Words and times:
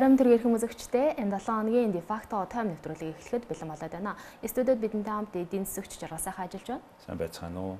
оройн 0.00 0.16
тэр 0.16 0.32
эрхэм 0.32 0.56
үзэгчтэй 0.56 1.20
энэ 1.20 1.36
7 1.36 1.60
хоногийн 1.60 1.92
дефакто 1.92 2.40
тайм 2.48 2.72
нэвтрүүлгийг 2.72 3.20
эхлэхэд 3.20 3.44
бэлэн 3.44 3.68
болоод 3.68 3.92
байна. 3.92 4.16
Студиуд 4.40 4.80
бидэнтэй 4.80 5.12
хамт 5.12 5.36
эдийн 5.36 5.68
засгч 5.68 6.00
жаргал 6.00 6.16
сайхан 6.16 6.48
ажиллаж 6.48 6.68
байна. 6.72 6.84
Сайн 7.04 7.18
байцгаана 7.20 7.60
уу? 7.60 7.76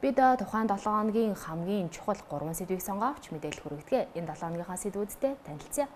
Бид 0.00 0.16
тухайн 0.16 0.64
7 0.64 0.80
хоногийн 0.80 1.36
хамгийн 1.36 1.92
чухал 1.92 2.16
3 2.16 2.56
сэдвийг 2.56 2.80
сонгоовч 2.80 3.28
мэдээлэл 3.28 3.60
хүргэдэг. 3.60 4.16
Энэ 4.16 4.32
7 4.32 4.48
хоногийнхаа 4.48 4.80
сэдвүүдтэй 4.80 5.32
танилцъя. 5.44 5.88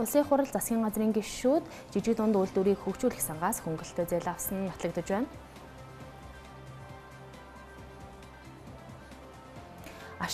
Улсын 0.00 0.24
хурал 0.24 0.48
засгийн 0.48 0.80
газрын 0.88 1.12
гишүүд 1.12 1.68
жижиг 1.92 2.16
дунд 2.16 2.32
үйлдвэрийг 2.32 2.80
хөгжүүлэх 2.80 3.20
сангаас 3.20 3.60
хөнгөлөлтөө 3.60 4.08
зээл 4.08 4.32
авсан 4.32 4.56
нь 4.64 4.68
нотлогдож 4.72 5.04
байна. 5.04 5.28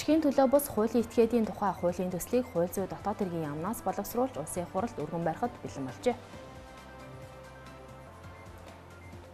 Ашигын 0.01 0.23
төлөө 0.25 0.47
бус 0.49 0.65
хуулийн 0.73 1.05
этгээдийн 1.05 1.45
тухай 1.45 1.77
хуулийн 1.77 2.09
төслийг 2.09 2.49
хууль 2.49 2.73
зүйн 2.73 2.89
дотоод 2.89 3.21
хэргийн 3.21 3.53
яамнаас 3.53 3.85
боловсруулж 3.85 4.33
улсын 4.41 4.65
хуралд 4.73 4.97
өргөн 4.97 5.29
барихад 5.29 5.53
бэлэн 5.61 5.85
болжээ. 5.85 6.17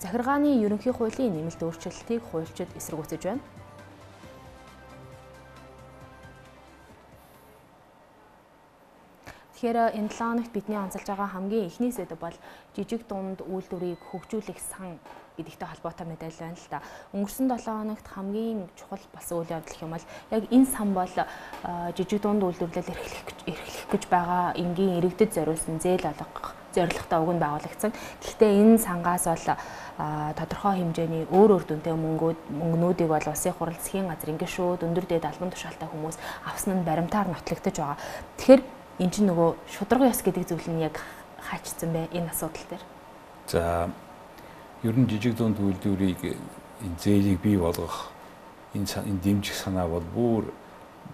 Захиргааны 0.03 0.58
ерөнхий 0.67 0.91
хуулийн 0.91 1.39
нэмэлт 1.39 1.62
өөрчлөлтийг 1.62 2.23
хуульчид 2.27 2.70
эсэргүүцэж 2.75 3.23
байна. 3.31 3.47
Тэгэхээр 9.55 9.78
энэ 9.95 10.11
7 10.11 10.19
хоногт 10.19 10.51
бидний 10.51 10.83
онцолж 10.83 11.06
байгаа 11.06 11.30
хамгийн 11.30 11.70
эхний 11.70 11.95
сэдв 11.95 12.19
бол 12.19 12.34
жижиг 12.75 13.06
дунд 13.06 13.39
үйлдвэрийг 13.39 14.03
хөгжүүлэх 14.11 14.58
сан 14.58 14.98
гэдэгтэй 15.37 15.69
холбоотой 15.69 16.06
мэдээлэл 16.09 16.42
байна 16.42 16.56
л 16.56 16.70
да. 16.73 16.81
Өнгөрсөн 17.12 17.47
7 17.53 17.62
хоногт 17.69 18.06
хамгийн 18.09 18.61
чухал 18.77 19.05
болсон 19.15 19.37
үйл 19.45 19.55
явдал 19.55 19.84
юм 19.84 19.92
бол 19.92 20.06
яг 20.33 20.42
энэ 20.51 20.67
сан 20.67 20.89
бол 20.97 21.15
жижиг 21.97 22.20
дунд 22.23 22.42
үйлдвэрлэл 22.42 22.92
эрхлэх 22.92 23.29
эрхлэх 23.47 23.87
гэж 23.92 24.03
байгаа 24.09 24.57
энгийн 24.57 24.98
иргэдэд 24.98 25.34
зориулсан 25.37 25.79
зээл 25.81 26.09
олгох 26.09 26.57
зорилготой 26.77 27.19
уг 27.25 27.31
нь 27.33 27.41
байгуулагдсан. 27.41 27.92
Гэхдээ 28.20 28.53
энэ 28.61 28.79
сангаас 28.79 29.25
бол 29.25 29.47
тодорхой 30.37 30.75
хэмжээний 30.77 31.25
өөр 31.33 31.51
өөр 31.57 31.64
дүнтэй 31.64 31.97
мөнгүүд 31.97 32.39
мөнгнүүдийг 32.53 33.09
бол 33.09 33.27
улсын 33.33 33.57
хурал 33.57 33.81
засгийн 33.81 34.12
газрын 34.12 34.37
гишүүд 34.37 34.84
өндөр 34.84 35.07
дэд 35.09 35.25
албан 35.25 35.51
тушаалтай 35.51 35.89
хүмүүс 35.89 36.17
авсан 36.45 36.81
нь 36.81 36.84
баримтаар 36.84 37.33
нотлогдож 37.33 37.77
байгаа. 37.81 37.97
Тэгэхээр 38.37 38.62
эн 39.01 39.11
чинь 39.11 39.29
нөгөө 39.33 39.51
шударга 39.73 40.12
ёс 40.12 40.20
гэдэг 40.20 40.45
зүйл 40.45 40.69
нь 40.69 40.84
яг 40.84 41.01
хаачсан 41.41 41.92
бэ 41.97 42.12
энэ 42.12 42.29
асуудал 42.29 42.67
дээр. 42.69 42.84
За 43.48 43.89
ер 44.87 44.95
нь 44.95 45.09
жижиг 45.11 45.34
дунд 45.34 45.59
үйлдвэрийг 45.59 46.39
энэ 46.87 46.98
зээлийг 47.03 47.41
бий 47.42 47.59
болгох 47.59 48.15
энэ 48.70 48.87
энэ 48.87 49.23
дэмжих 49.23 49.56
санаа 49.59 49.91
бол 49.91 50.06
бүр 50.15 50.45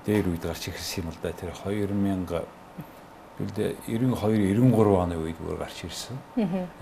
дээр 0.04 0.28
үед 0.28 0.44
гарч 0.44 0.68
ирсэн 0.68 1.04
юм 1.04 1.08
л 1.08 1.18
да. 1.24 1.32
Тэр 1.32 1.56
2000 1.56 2.44
Тэгвэл 3.40 3.76
92 3.88 4.60
93 4.60 4.92
оны 4.92 5.16
үед 5.16 5.38
бүр 5.40 5.56
гарч 5.56 5.88
ирсэн. 5.88 6.20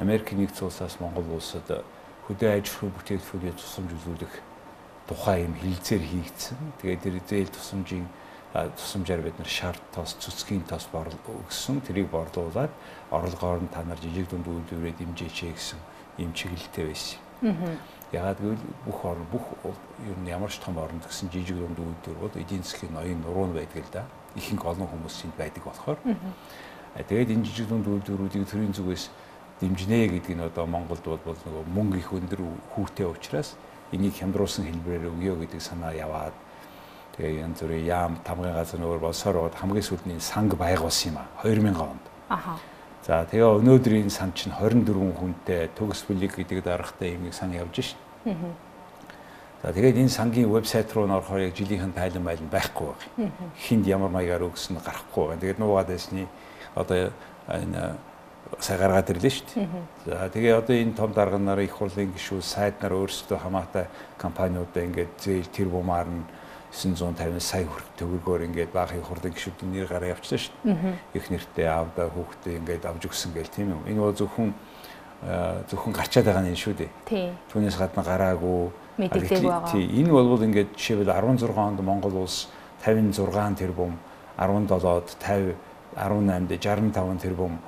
Америк 0.03 0.35
нэгдсэн 0.35 0.67
улсаас 0.67 0.99
Монгол 0.99 1.39
улсад 1.39 1.87
хөдөө 2.27 2.59
аж 2.59 2.67
ахуйн 2.67 2.91
бүтээгдэхүүний 2.91 3.55
тусламж 3.55 3.91
үзүүлэх 3.95 4.35
тухай 5.07 5.47
юм 5.47 5.55
хилцээр 5.63 6.03
хийгдсэн. 6.03 6.59
Тэгээд 6.83 7.03
тэр 7.07 7.17
зээл 7.23 7.55
тусламжийн 7.55 8.07
тусламжаар 8.51 9.23
бид 9.23 9.39
нар 9.39 9.47
шарт 9.47 9.83
тос 9.95 10.19
цэцгийн 10.19 10.67
тос 10.67 10.91
өгсөн 10.91 11.87
тэрийг 11.87 12.11
борлуулад 12.11 12.75
орлогоор 13.15 13.63
нь 13.63 13.71
та 13.71 13.87
нар 13.87 13.99
жижиг 14.03 14.27
дунд 14.27 14.51
үйлдвэрээ 14.51 14.99
дэмжээч 14.99 15.55
гэсэн 15.55 15.79
юм 16.19 16.33
чиглэлтэй 16.33 16.87
байсан. 16.87 17.19
Ягаад 18.13 18.39
гэвэл 18.41 18.65
бүх 18.85 19.05
орн 19.05 19.27
бүх 19.31 19.45
ер 20.03 20.19
нь 20.19 20.29
ямар 20.29 20.51
ч 20.51 20.59
том 20.59 20.79
орнд 20.79 21.07
гэсэн 21.07 21.31
жижиг 21.31 21.57
дунд 21.57 21.79
үйлдвэр 21.79 22.19
бол 22.19 22.35
эдийн 22.35 22.63
засгийн 22.63 22.93
ноён 22.93 23.23
нуруу 23.23 23.47
байдаг 23.55 23.85
л 23.87 23.93
да. 23.93 24.05
Ихэнх 24.35 24.65
олон 24.65 24.89
хүмүүс 24.91 25.25
энд 25.25 25.37
байдаг 25.39 25.63
болохоор. 25.63 25.99
Тэгээд 26.99 27.31
энэ 27.31 27.47
жижиг 27.47 27.69
дунд 27.69 27.87
үйлдвэрүүдийг 27.87 28.51
төрийн 28.51 28.75
зүгээс 28.75 29.11
дэмжинэ 29.63 30.11
гэдэг 30.11 30.35
нь 30.37 30.43
одоо 30.43 30.67
Монголд 30.67 31.05
бол 31.07 31.39
нөгөө 31.47 31.65
мөнгө 31.71 31.99
их 32.03 32.11
өндөр 32.11 32.41
хүүтэй 32.75 33.07
учраас 33.07 33.55
энийг 33.95 34.19
хямдруулсан 34.19 34.67
хэлбэрээр 34.67 35.15
өгөө 35.15 35.47
гэдэг 35.47 35.63
санаа 35.63 35.95
яваад 35.95 36.35
Тэгээ 37.21 37.45
янз 37.45 37.61
бүрийн 37.61 37.85
яам 37.85 38.13
тамгын 38.25 38.55
газар 38.57 38.81
нөр 38.81 38.97
болсоор 39.03 39.53
хамгийн 39.53 39.85
сүүлний 39.85 40.21
санг 40.25 40.55
байгуулсан 40.57 41.13
юм 41.13 41.19
а 41.21 41.29
2000 41.45 41.77
онд. 41.77 42.05
Аха. 42.33 42.57
За 43.07 43.25
тэгээ 43.25 43.59
өнөөдрийн 43.65 44.11
сан 44.13 44.33
чинь 44.37 44.53
24 44.53 45.17
хүнтэй 45.17 45.73
төгс 45.73 46.05
бүлэг 46.05 46.37
гэдэг 46.37 46.61
даргатай 46.65 47.17
юм 47.17 47.33
сан 47.33 47.53
явж 47.57 47.81
шин. 47.81 47.99
За 49.63 49.73
тэгээд 49.73 49.97
энэ 49.97 50.09
сангийн 50.09 50.53
вебсайт 50.53 50.93
руу 50.93 51.09
н 51.09 51.17
орохоор 51.17 51.49
яг 51.49 51.57
жилийнхэн 51.57 51.93
тайлан 51.93 52.25
байлан 52.25 52.49
байхгүй 52.53 52.87
баг. 52.93 53.01
Хинд 53.57 53.85
ямар 53.89 54.09
маягаар 54.13 54.49
өгсөн 54.49 54.81
гарахгүй 54.81 55.33
байна. 55.33 55.41
Тэгээд 55.41 55.61
нуугаад 55.61 55.89
байсны 55.89 56.29
одоо 56.77 57.13
энэ 57.49 57.97
сая 58.61 58.79
гаргаад 58.79 59.11
ирлээ 59.13 59.31
шүү 59.31 59.47
дээ. 59.49 59.69
За 60.07 60.29
тэгээ 60.29 60.55
одоо 60.57 60.77
энэ 60.77 60.97
том 60.97 61.13
дарганаар 61.13 61.61
их 61.61 61.77
хурлын 61.77 62.13
гишүүд 62.13 62.45
сайд 62.45 62.81
нар 62.81 62.97
өөрсдөө 62.97 63.39
хамаатай 63.39 63.87
компаниудаа 64.17 64.85
ингээд 64.85 65.13
зээл 65.21 65.49
тэр 65.53 65.69
бумаар 65.69 66.09
нь 66.09 66.25
950 66.71 67.41
сая 67.43 67.67
төгрөгөөр 67.99 68.47
ингээд 68.47 68.71
баахын 68.71 69.03
хурлын 69.03 69.35
гишүүдийн 69.35 69.71
нэр 69.75 69.89
гараа 69.91 70.15
явчихлаа 70.15 70.39
шүү 70.39 70.55
дээ. 70.65 70.95
Их 71.19 71.27
нэртэй 71.31 71.67
аавда 71.67 72.07
хүүхдээ 72.15 72.55
ингээд 72.63 72.85
авч 72.87 73.03
өгсөн 73.11 73.35
гэл 73.35 73.51
тийм 73.51 73.75
үү. 73.75 73.91
Энэ 73.91 74.01
бол 74.01 74.15
зөвхөн 74.15 74.55
зөвхөн 75.67 75.93
гарчаад 75.93 76.27
байгаа 76.31 76.47
нь 76.47 76.55
шүү 76.55 76.75
дээ. 76.79 76.91
Түүнээс 77.51 77.77
гадна 77.77 78.07
гараагүй 78.07 78.71
мэдээлэл 79.03 79.51
байгаа. 79.51 79.73
Тийм 79.75 80.07
энэ 80.07 80.13
бол 80.15 80.47
ингээд 80.47 80.71
жишээлбэл 80.79 81.11
16 81.11 81.59
онд 81.59 81.81
Монгол 81.83 82.23
улс 82.23 82.49
56 82.87 83.59
тэрбум 83.59 83.99
17-д 84.39 85.19
50 85.19 85.59
18-д 85.99 86.55
65 86.57 87.19
тэрбум 87.21 87.59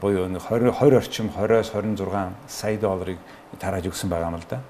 буюу 0.00 0.28
20 0.28 0.40
20 0.70 0.96
орчим 0.96 1.30
20-оос 1.36 1.72
26 1.72 2.32
сая 2.46 2.78
долларыг 2.78 3.18
тарааж 3.58 3.86
өгсөн 3.88 4.10
байгаа 4.10 4.28
юм 4.28 4.36
л 4.36 4.46
да. 4.48 4.60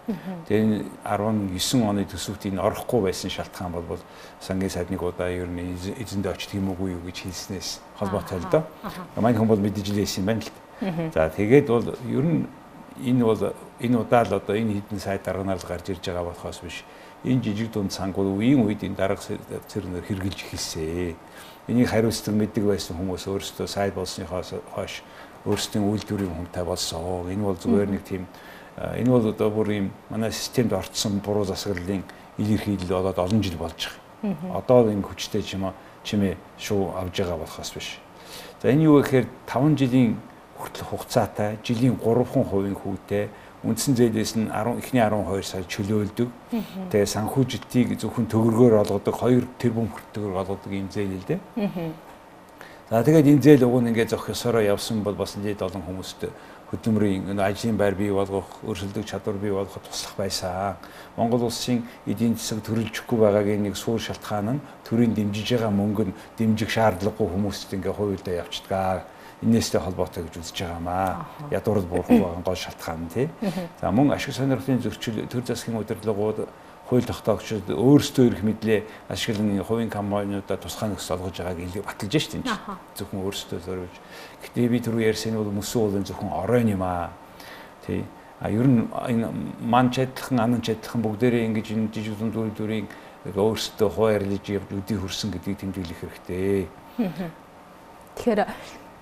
Тэгээ 0.46 0.84
19 1.04 1.82
оны 1.82 2.04
төсөвт 2.06 2.46
энэ 2.46 2.62
орохгүй 2.62 3.10
байсан 3.10 3.30
шалтгаан 3.30 3.72
бол 3.72 3.98
сангийн 4.40 4.70
сайдныг 4.70 5.02
удаа 5.02 5.28
ер 5.28 5.48
нь 5.50 5.74
эзэндээ 5.74 6.32
очт 6.32 6.54
юм 6.54 6.70
уугүй 6.70 6.94
юу 6.94 7.02
гэж 7.02 7.26
хэлснээс 7.26 7.80
холбоотой 7.98 8.38
л 8.38 8.50
доо. 8.50 8.62
Манай 9.16 9.34
хүн 9.34 9.48
бол 9.50 9.58
мэдэж 9.58 9.90
лээсэн 9.90 10.24
байна 10.24 10.46
л 10.46 10.50
да. 10.54 11.10
За 11.14 11.30
тэгээд 11.34 11.66
бол 11.66 11.86
ер 12.06 12.24
нь 12.24 12.46
энэ 13.02 13.24
бол 13.24 13.52
энэ 13.82 13.96
удаа 13.98 14.22
л 14.22 14.38
одоо 14.38 14.54
энэ 14.54 14.78
хідэн 14.78 15.00
сайд 15.02 15.22
дарганаар 15.26 15.58
гарч 15.58 15.90
ирж 15.90 16.06
байгаа 16.06 16.30
болохоос 16.30 16.62
биш 16.62 16.84
энэ 17.24 17.42
жижиг 17.42 17.72
дунд 17.72 17.90
бол 18.14 18.38
үеийн 18.38 18.62
үед 18.62 18.86
энэ 18.86 18.94
дарга 18.94 19.22
цэрнэр 19.66 20.06
хэрглэж 20.06 20.38
эхэлсэн. 20.46 21.16
Энийг 21.68 21.88
хариуцлага 21.92 22.38
мэддэг 22.38 22.64
байсан 22.64 22.96
хүмүүс 22.96 23.28
өөрсдөө 23.28 23.66
сайд 23.68 23.92
болсныхоос 23.92 24.56
хойш 24.72 25.02
өөрсдийн 25.44 25.84
үйлдвэрийн 25.84 26.32
хүнтэй 26.32 26.64
болсон. 26.64 27.28
Энэ 27.28 27.44
бол 27.44 27.60
зүгээр 27.60 27.90
нэг 27.92 28.02
тийм 28.08 28.24
энэ 28.80 29.10
бол 29.12 29.28
одоо 29.28 29.50
бүр 29.52 29.68
юм 29.76 29.90
манай 30.08 30.32
системд 30.32 30.72
орцсон 30.72 31.20
буруу 31.20 31.44
засаглалын 31.44 32.02
илэрхийлэл 32.38 32.88
болоод 32.88 33.18
олон 33.18 33.42
жил 33.42 33.60
болж 33.60 33.92
байгаа. 34.22 34.56
Одоо 34.56 34.88
энэ 34.88 35.04
хүчтэй 35.04 35.42
чимээ 35.44 35.72
чимээ 36.04 36.34
шуу 36.56 36.96
авж 36.96 37.20
байгаа 37.20 37.36
болохоос 37.36 37.70
биш. 37.76 38.00
За 38.62 38.72
энэ 38.72 38.88
юу 38.88 39.02
гэхээр 39.02 39.26
5 39.44 39.76
жилийн 39.76 40.16
хүртэлх 40.56 40.88
хугацаатай 40.88 41.58
жилийн 41.62 42.00
3% 42.00 42.74
хүүтэй 42.80 43.28
үндсэн 43.66 43.94
зээлээс 43.98 44.32
нь 44.38 44.46
10 44.54 44.78
эхний 44.78 45.02
12 45.02 45.42
сар 45.42 45.64
чөлөөлдөг. 45.66 46.28
Тэгээ 46.94 47.10
санхүүжилтийг 47.10 47.98
зөвхөн 47.98 48.30
төгрөгөөр 48.30 48.74
олгодог 48.86 49.18
2 49.18 49.58
тэрбум 49.58 49.90
хүртэлгээр 49.90 50.38
олгодог 50.38 50.70
юм 50.70 50.86
зээл 50.86 51.18
л 51.18 51.26
дээ. 51.26 51.40
За 52.90 53.02
тэгээд 53.02 53.26
энэ 53.34 53.42
зээл 53.42 53.66
уг 53.66 53.82
нь 53.82 53.90
ингээд 53.90 54.14
зөх 54.14 54.30
ёсороо 54.30 54.62
явсан 54.62 55.02
бол 55.02 55.18
бас 55.18 55.34
нийт 55.36 55.58
олон 55.58 55.82
хүмүүст 55.82 56.30
хөдөлмөрийн 56.70 57.34
ажлын 57.40 57.76
байр 57.76 57.94
бий 57.98 58.12
болгох, 58.12 58.60
өрсөлдөх 58.62 59.04
чадвар 59.04 59.36
бий 59.40 59.50
болгоход 59.50 59.88
туслах 59.88 60.14
байсан. 60.16 60.76
Монгол 61.16 61.48
улсын 61.48 61.82
эдийн 62.06 62.36
засаг 62.36 62.60
төрөлжихгүй 62.62 63.18
байгаагийн 63.18 63.66
нэг 63.66 63.76
суур 63.76 64.00
шалтгаан 64.00 64.60
нь 64.60 64.64
төрийн 64.84 65.16
дэмжиж 65.16 65.56
байгаа 65.56 65.72
мөнгө 65.72 66.04
нь 66.12 66.16
дэмжих 66.36 66.70
шаардлагагүй 66.70 67.28
хүмүүст 67.28 67.72
ингээ 67.72 67.92
хувьдаа 67.92 68.34
явчихдаг 68.44 69.08
энэстэй 69.42 69.80
холбоотой 69.80 70.24
гэж 70.26 70.34
үзэж 70.42 70.58
байгаамаа. 70.66 71.26
Ядуурд 71.50 71.86
буурахгүй 71.86 72.18
байгаа 72.18 72.42
гол 72.42 72.58
шалтгаан 72.58 73.06
нь 73.06 73.12
тий. 73.12 73.28
За 73.80 73.90
мөн 73.90 74.12
ашиг 74.12 74.34
сонирхлын 74.34 74.82
зөрчил 74.82 75.26
төр 75.30 75.44
засгийн 75.46 75.78
удирдлагууд 75.78 76.48
хууль 76.88 77.04
тогтоогчид 77.04 77.68
өөрсдөө 77.68 78.24
ирэх 78.32 78.42
мэдлээ 78.42 78.80
ашиглан 79.12 79.60
хувийн 79.60 79.92
компаниудаа 79.92 80.56
тусгай 80.56 80.88
нөхцөл 80.88 81.20
олгож 81.20 81.36
байгааг 81.36 81.60
илүү 81.68 81.84
баталж 81.84 82.14
шít 82.16 82.40
энэ 82.40 82.48
зөвхөн 82.96 83.22
өөрсдөө 83.28 83.58
зориулж. 83.60 83.96
Гэтэ 84.42 84.68
би 84.72 84.80
түрүү 84.80 85.04
ярьсан 85.04 85.36
нь 85.36 85.38
бол 85.38 85.52
мөсөн 85.52 85.84
уулын 85.84 86.08
зөвхөн 86.08 86.32
оройн 86.32 86.72
юм 86.72 86.82
аа. 86.82 87.12
Тий. 87.84 88.08
А 88.40 88.48
ер 88.48 88.64
нь 88.64 88.88
энэ 88.88 89.28
манч 89.60 90.00
адилхан 90.00 90.40
ананч 90.40 90.72
адилхан 90.72 91.04
бүгдээрээ 91.04 91.44
ингэж 91.52 91.66
энэ 91.76 91.92
жижиг 91.92 92.16
дунд 92.16 92.34
үйлдвэрийг 92.40 92.88
өөрсдөө 93.36 93.88
хуваарлаж 93.92 94.44
явж 94.48 94.70
үдий 94.72 94.96
хөрсөн 94.96 95.28
гэдгийг 95.36 95.60
тэмдэглэх 95.60 96.00
хэрэгтэй. 96.00 96.68
Тэгэхээр 98.16 98.40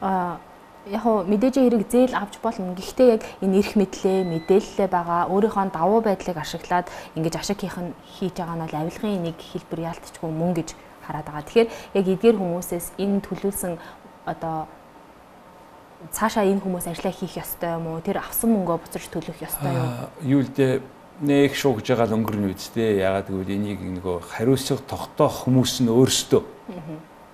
яг 0.01 1.03
хөө 1.03 1.27
мэдээж 1.27 1.55
хэрэг 1.59 1.85
зээл 1.91 2.15
авч 2.15 2.39
болно. 2.43 2.75
Гэхдээ 2.75 3.09
яг 3.19 3.23
энэ 3.43 3.59
эрх 3.59 3.73
мэдлээ, 3.75 4.19
мэдээлэлээ 4.23 4.89
байгаа 4.89 5.27
өөрийнхөө 5.35 5.75
давуу 5.75 6.01
байдлыг 6.05 6.39
ашиглаад 6.39 6.87
ингэж 7.19 7.35
ашиг 7.43 7.59
хийх 7.59 7.79
нь 7.83 7.91
хийж 8.07 8.39
байгаа 8.39 8.55
нь 8.55 8.65
бол 8.65 8.81
авилгын 8.87 9.23
нэг 9.27 9.37
хэлбэр 9.41 9.81
яалтчгүй 9.91 10.31
мөн 10.31 10.53
гэж 10.55 10.69
хараад 11.03 11.27
байгаа. 11.27 11.43
Тэгэхээр 11.43 11.69
яг 11.99 12.07
эдгээр 12.07 12.37
хүмүүсээс 12.39 12.87
энэ 13.03 13.19
төлүүлсэн 13.27 13.73
одоо 14.31 14.71
цаашаа 16.15 16.47
энэ 16.47 16.63
хүмүүс 16.63 16.87
ажиллаа 16.87 17.15
хийх 17.15 17.35
ёстой 17.35 17.75
юм 17.75 17.87
уу? 17.91 18.05
Тэр 18.05 18.23
авсан 18.23 18.55
мөнгөө 18.55 18.79
буцаж 18.87 19.05
төлөх 19.11 19.43
ёстой 19.43 19.75
юу? 19.75 20.39
Юу 20.39 20.41
л 20.47 20.51
дээ 20.55 20.87
нэг 21.27 21.57
шуугж 21.57 21.89
байгаа 21.89 22.07
л 22.13 22.17
өнгөрнө 22.21 22.53
үсттэй. 22.53 23.01
Ягаад 23.01 23.27
гэвэл 23.33 23.57
энийг 23.59 23.81
нөгөө 23.81 24.23
хариуцлага 24.23 24.85
тогтоох 24.87 25.49
хүмүүс 25.49 25.83
нь 25.83 25.91
өөрсдөө 25.91 26.43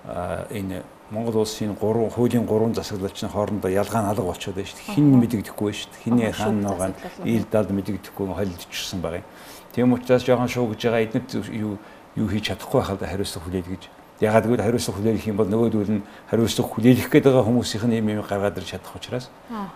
энэ 0.03 0.83
Монгол 1.11 1.45
улсын 1.45 1.75
3 1.75 2.09
хуулийн 2.09 2.47
3 2.47 2.73
засаглалчны 2.73 3.29
хоорондоо 3.29 3.69
ялгаа 3.69 4.01
нь 4.01 4.09
алга 4.09 4.23
болчиход 4.23 4.55
байна 4.55 4.67
шүү 4.67 4.79
дээ. 4.81 4.95
Хин 4.95 5.07
мэдэгдэхгүй 5.21 5.67
байна 5.69 5.79
шүү 5.79 5.91
дээ. 5.93 6.03
Хиний 6.03 6.31
хаан 6.31 6.61
нугаа 6.61 6.91
ил 7.23 7.45
дал 7.51 7.69
мэдэгдэхгүй 7.69 8.25
холилдчихсан 8.33 8.99
байгаа 9.01 9.21
юм. 9.21 9.27
Тийм 9.71 9.93
учраас 9.93 10.25
жоохон 10.25 10.49
шуугж 10.49 10.81
байгаа 10.81 11.05
эднэрт 11.05 11.29
юу 11.53 11.77
юу 12.15 12.27
хийж 12.27 12.49
чадахгүй 12.49 12.81
байхад 12.81 13.05
хариуцлага 13.05 13.45
хүлээл 13.45 13.71
гэж. 13.73 13.83
Ягаад 14.21 14.45
гэвэл 14.45 14.65
хариуцлага 14.65 14.97
хүлээх 14.97 15.27
юм 15.27 15.37
бол 15.37 15.49
нөгөөдөл 15.49 15.93
нь 15.97 16.03
хариуцлага 16.29 16.69
хүлээх 16.69 17.09
гээд 17.09 17.25
байгаа 17.29 17.45
хүмүүсийнх 17.45 17.85
нь 17.89 17.97
юм 17.97 18.09
юм 18.09 18.21
гаргаад 18.21 18.57
ирж 18.57 18.69
чадах 18.73 18.95
учраас 18.95 19.29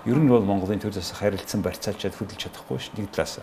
ер 0.05 0.17
нь 0.17 0.29
бол 0.29 0.45
Монголын 0.45 0.81
төр 0.81 0.93
засаг 0.93 1.17
харилцан 1.17 1.61
барьцаалчаад 1.61 2.13
хөдөлж 2.13 2.41
чадахгүй 2.45 2.77
шүү 2.77 2.97
нэг 2.97 3.09
талаас. 3.09 3.41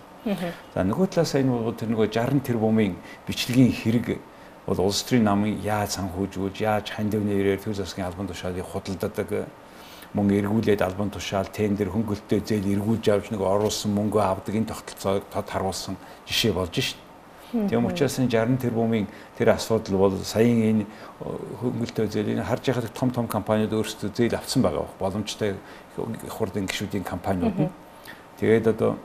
За 0.75 0.83
нөгөө 0.83 1.07
талаас 1.11 1.35
энэ 1.35 1.51
бол 1.51 1.75
тэр 1.75 1.91
нөгөө 1.91 2.09
60 2.11 2.43
тэрбумын 2.47 2.95
бичлэгийн 3.27 3.75
хэрэг 3.75 4.07
бол 4.67 4.81
улс 4.81 5.03
төрийн 5.05 5.25
намын 5.29 5.61
яаж 5.63 5.99
санхүүжүүлж 5.99 6.57
яаж 6.61 6.91
хандив 6.97 7.25
нэрээр 7.25 7.61
төр 7.61 7.75
засгийн 7.77 8.07
албан 8.09 8.27
тушаалыг 8.27 8.65
худалдадаг 8.65 9.47
мөн 10.15 10.31
эргүүлээд 10.31 10.81
албан 10.81 11.11
тушаал 11.11 11.51
тендер 11.51 11.91
хөнгөлөлтөө 11.91 12.41
зээл 12.47 12.73
эргүүлж 12.79 13.05
авч 13.11 13.27
нэг 13.35 13.43
оруулсан 13.43 13.91
мөнгө 13.93 14.23
авдаг 14.23 14.55
энэ 14.55 14.71
тогтолцоог 14.71 15.27
тод 15.27 15.49
харуулсан 15.51 15.97
жишээ 16.27 16.53
болж 16.55 16.71
шít. 16.71 16.97
Тийм 17.51 17.87
учраас 17.87 18.19
60 18.19 18.59
тэрбумын 18.63 19.07
тэр 19.39 19.55
асуудал 19.55 19.99
бол 19.99 20.15
саяын 20.23 20.63
энэ 20.71 20.85
хөнгөлөлтөө 21.61 22.07
зээл 22.15 22.33
энэ 22.39 22.47
харж 22.47 22.63
байхад 22.67 22.95
том 22.95 23.11
том 23.11 23.27
компаниуд 23.27 23.75
өөрсдөө 23.75 24.11
зээл 24.15 24.39
авсан 24.39 24.63
байгаа 24.63 24.87
боломжтой 24.99 25.55
хурдан 26.31 26.67
гişүүдийн 26.67 27.03
компаниуд 27.03 27.59
нь. 27.59 27.71
Тэгээд 28.39 28.67
одоо 28.75 28.99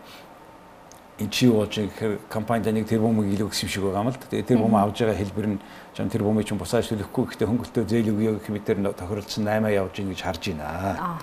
энэ 1.20 1.30
чи 1.30 1.48
болж 1.52 1.76
гэхээр 1.76 2.20
компанид 2.32 2.72
нэг 2.72 2.88
тэрбумыг 2.88 3.28
илүү 3.28 3.52
гэсэн 3.52 3.68
шиг 3.70 3.84
байгаа 3.84 4.08
юм 4.08 4.10
л. 4.10 4.16
Тэгээд 4.16 4.48
тэрбум 4.48 4.76
авж 4.76 5.04
байгаа 5.04 5.20
хэлбэр 5.20 5.48
нь 5.52 5.60
жан 5.92 6.10
тэрбумыг 6.10 6.48
чинь 6.48 6.58
бусааж 6.58 6.88
төлөхгүй 6.88 7.36
гэхдээ 7.36 7.48
хөнгөлтөө 7.48 7.84
зээл 7.84 8.12
өгөө 8.16 8.40
гэх 8.40 8.50
мэт 8.56 8.64
тэр 8.64 8.80
тохиролцсон 8.96 9.44
8 9.44 9.68
явж 9.68 9.96
ийн 10.00 10.10
гэж 10.16 10.20
харж 10.24 10.44
байна. 10.56 10.64
Аа. 10.64 11.20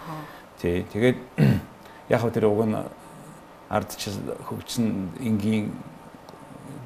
Тий. 0.60 0.84
Тэгээд 0.92 1.16
яг 2.12 2.20
хөө 2.20 2.32
тэр 2.36 2.44
уг 2.52 2.60
нь 2.68 2.76
ардчил 3.72 4.20
хөгжсөн 4.44 5.16
энгийн 5.24 5.72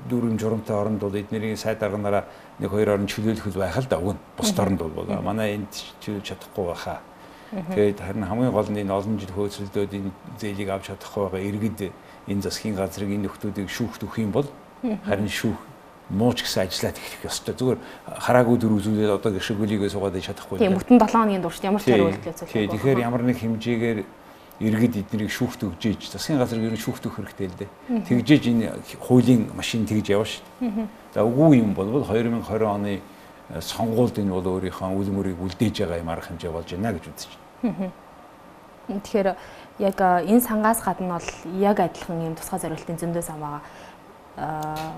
дүүрэн 0.08 0.38
журамтай 0.38 0.76
оронд 0.76 1.02
бол 1.02 1.14
эднэрийн 1.14 1.58
сайд 1.58 1.82
арганаараа 1.82 2.24
нэг 2.58 2.70
хоёр 2.70 2.94
орн 2.94 3.10
чөлөөлөх 3.10 3.52
байх 3.58 3.76
л 3.78 3.90
да 3.90 3.98
уг 3.98 4.14
нь 4.14 4.22
бус 4.38 4.54
оронд 4.54 4.80
бол 4.80 5.06
манай 5.22 5.58
энд 5.58 5.70
чөлөөлж 6.00 6.30
чадахгүй 6.30 6.66
байхаа. 6.70 6.98
Тэгээд 7.50 7.98
харин 8.00 8.24
хамгийн 8.24 8.54
гол 8.54 8.70
нь 8.70 8.80
энэ 8.80 8.94
олон 8.94 9.18
жил 9.18 9.34
хөөцөлдөөд 9.34 9.92
энэ 9.98 10.10
зээлийг 10.38 10.70
авч 10.70 10.94
чадахгүй 10.94 11.22
байгаа 11.26 11.42
иргэд 11.50 11.80
энэ 12.28 12.42
засгийн 12.42 12.76
газрыг 12.76 13.08
энэ 13.08 13.24
нөхдүүдийг 13.28 13.68
шүүхт 13.70 14.04
өгөх 14.04 14.18
юм 14.20 14.32
бол 14.32 14.48
харин 15.06 15.28
шүүх 15.28 15.58
мууч 16.10 16.42
гэсэн 16.42 16.66
ажиллаад 16.66 16.98
эхлэх 16.98 17.22
ёстой. 17.30 17.54
Зүгээр 17.54 17.78
хараагүй 18.18 18.56
дүр 18.58 18.72
үзүүлээд 18.82 19.14
одоо 19.14 19.30
гişг 19.30 19.54
гөлийгөө 19.62 19.90
суугаад 19.94 20.18
чадахгүй. 20.18 20.58
Тийм 20.58 20.74
бүтэн 20.74 20.98
7 20.98 21.06
хоногийн 21.06 21.42
турш 21.42 21.62
ямар 21.62 21.78
ч 21.78 21.86
хариулт 21.86 22.18
үзүүлэх. 22.18 22.50
Тийм 22.50 22.70
тэгэхээр 22.74 22.98
ямар 23.06 23.22
нэг 23.22 23.38
хэмжээгээр 23.38 23.98
иргэд 24.60 24.94
эднийг 25.06 25.30
шүүхт 25.30 25.62
өгж 25.64 25.82
ийж 25.86 26.02
засгийн 26.10 26.42
газрыг 26.42 26.66
ер 26.66 26.74
нь 26.74 26.82
шүүхт 26.82 27.06
өгөх 27.06 27.22
хэрэгтэй 27.30 27.46
л 27.48 27.58
дээ. 27.62 27.70
Тэгжээж 28.10 28.44
энэ 28.50 28.66
хуулийн 29.00 29.54
машин 29.54 29.86
тэгж 29.86 30.06
явна 30.10 30.26
шүү 30.28 30.44
дээ. 30.60 30.88
За 31.14 31.22
үгүй 31.22 31.62
юм 31.62 31.72
бол 31.78 31.88
2020 31.88 32.66
оны 32.66 33.00
сонгуульд 33.56 34.18
энэ 34.18 34.34
бол 34.34 34.46
өөрийнхөө 34.60 34.92
үл 34.92 35.10
мөрийг 35.14 35.38
үлдээж 35.40 35.86
байгаа 35.86 36.02
юм 36.02 36.10
арга 36.12 36.28
хэмжээ 36.28 36.52
болж 36.52 36.68
байна 36.74 36.92
гэж 36.92 37.04
үзэж 37.08 37.30
байна. 37.62 37.90
Тэгэхээр 38.90 39.28
яг 39.78 39.98
энэ 40.00 40.40
сангаас 40.42 40.82
гадна 40.82 41.18
бол 41.18 41.30
яг 41.60 41.78
адилхан 41.80 42.26
юм 42.26 42.34
тусгай 42.34 42.58
зорилтын 42.60 42.98
зөндөө 42.98 43.22
сан 43.22 43.38
байгаа 43.38 43.62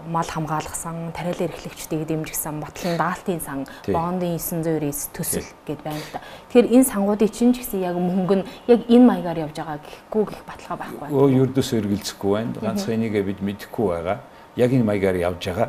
мал 0.08 0.28
хамгаалах 0.28 0.74
сан, 0.74 1.10
тариалан 1.12 1.48
эрхлэгчдийг 1.50 2.06
дэмжигсэн 2.06 2.60
батлан 2.60 2.96
даалтын 2.96 3.40
сан, 3.40 3.66
бондын 3.88 4.38
999 4.38 5.10
төсөл 5.12 5.48
гэд 5.66 5.82
байна 5.82 5.98
л 5.98 6.12
да. 6.12 6.20
Тэгэхээр 6.52 6.72
энэ 6.78 6.84
сангуудын 6.84 7.28
чинь 7.32 7.52
ч 7.52 7.64
гэсэн 7.64 7.80
яг 7.82 7.96
мөнгө 7.96 8.36
нь 8.38 8.46
яг 8.70 8.80
энэ 8.86 9.06
маягаар 9.08 9.42
явж 9.48 9.56
байгаа 9.58 9.80
гэхгүй 9.82 10.24
гэх 10.30 10.42
баталгаа 10.46 10.78
байхгүй. 10.78 11.08
Өө 11.10 11.28
ердөөсөө 11.42 11.78
эргэлзэхгүй 11.80 12.30
байна. 12.30 12.52
Ганцхан 12.60 12.94
энийгээ 12.94 13.24
бид 13.24 13.40
мэдэхгүй 13.42 13.86
байгаа. 13.88 14.18
Яг 14.56 14.70
энэ 14.70 14.86
маягаар 14.86 15.16
явж 15.16 15.42
байгаа. 15.42 15.68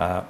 Аа 0.00 0.24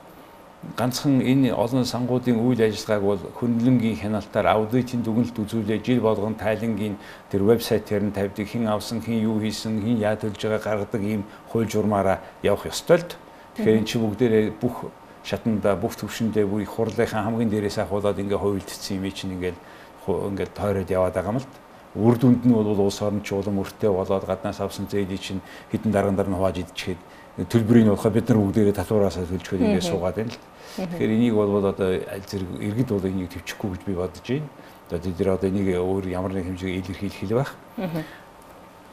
ганцхан 0.77 1.25
энэ 1.25 1.55
олон 1.57 1.85
сангуудын 1.85 2.37
үйл 2.37 2.61
ажиллагааг 2.61 3.03
бол 3.03 3.23
хөндлөнгийн 3.41 3.97
хяналтаар 3.97 4.47
аудитын 4.61 5.01
дүгнэлт 5.01 5.37
үзүүлээ. 5.41 5.81
Жил 5.81 6.01
болгон 6.05 6.37
тайлангийн 6.37 7.01
тэр 7.33 7.49
вебсайтээр 7.49 8.05
нь 8.05 8.12
тавьдаг. 8.12 8.45
Хэн 8.45 8.69
авсан 8.69 9.01
хэн 9.01 9.25
юу 9.25 9.41
хийсэн 9.41 9.81
хэн 9.81 10.05
яа 10.05 10.21
төлж 10.21 10.37
байгаа 10.37 10.85
гаргадаг 10.85 11.01
ийм 11.01 11.25
хууль 11.49 11.65
журмаараа 11.65 12.21
явах 12.45 12.69
ёстой 12.69 13.01
л 13.01 13.09
тэгэхээр 13.57 13.79
эн 13.81 13.89
чинь 13.89 14.05
бүгдээрээ 14.05 14.45
бүх 14.61 14.93
шатанда 15.25 15.81
бүх 15.81 15.97
төвшөндөө 15.97 16.45
бүр 16.45 16.61
их 16.61 16.73
хурлынхаа 16.77 17.25
хамгийн 17.25 17.49
дээрээс 17.49 17.81
ахуулаад 17.81 18.21
ингээ 18.21 18.37
хувилдсан 18.37 19.01
юм 19.01 19.05
чинь 19.17 19.33
ингээл 19.41 19.59
ингээл 20.07 20.53
тойроод 20.57 20.91
яваад 20.93 21.15
байгаа 21.17 21.33
юм 21.33 21.41
л 21.41 21.49
үр 21.97 22.17
дүнд 22.17 22.47
нь 22.47 22.55
бол 22.55 22.69
улс 22.87 23.03
орон 23.03 23.21
ч 23.25 23.33
улам 23.35 23.59
өртөө 23.61 23.91
болоод 23.91 24.25
гаднаас 24.25 24.61
авсан 24.61 24.87
зээлийг 24.87 25.21
чинь 25.21 25.41
хідэн 25.73 25.93
даргандар 25.93 26.29
нь 26.29 26.37
хувааж 26.39 26.62
идчихэд 26.62 27.01
төлбөрийг 27.38 27.87
нь 27.87 27.93
болохоо 27.94 28.11
бид 28.11 28.29
нар 28.29 28.38
бүгдээрээ 28.38 28.75
татвараасаа 28.75 29.25
төлжөхөд 29.31 29.62
ингэ 29.62 29.81
суугаад 29.81 30.17
байна 30.19 30.32
л. 30.35 30.41
Тэгэхээр 30.77 31.15
энийг 31.15 31.35
бол 31.35 31.62
одоо 31.62 31.88
аль 31.94 32.27
зэрэг 32.27 32.50
иргэд 32.59 32.91
бол 32.91 33.06
энийг 33.06 33.31
төвчөхгүй 33.31 33.69
гэж 33.71 33.82
би 33.87 33.94
бодож 33.94 34.27
байна. 34.27 34.49
Одоо 34.91 34.99
тэд 34.99 35.19
нар 35.21 35.31
одоо 35.38 35.49
энийг 35.49 35.69
өөр 35.79 36.05
ямар 36.11 36.32
нэг 36.35 36.44
хэмжээгээр 36.50 36.81
илэрхийлэх 36.82 37.21
хэл 37.23 37.38
байх. 37.38 37.53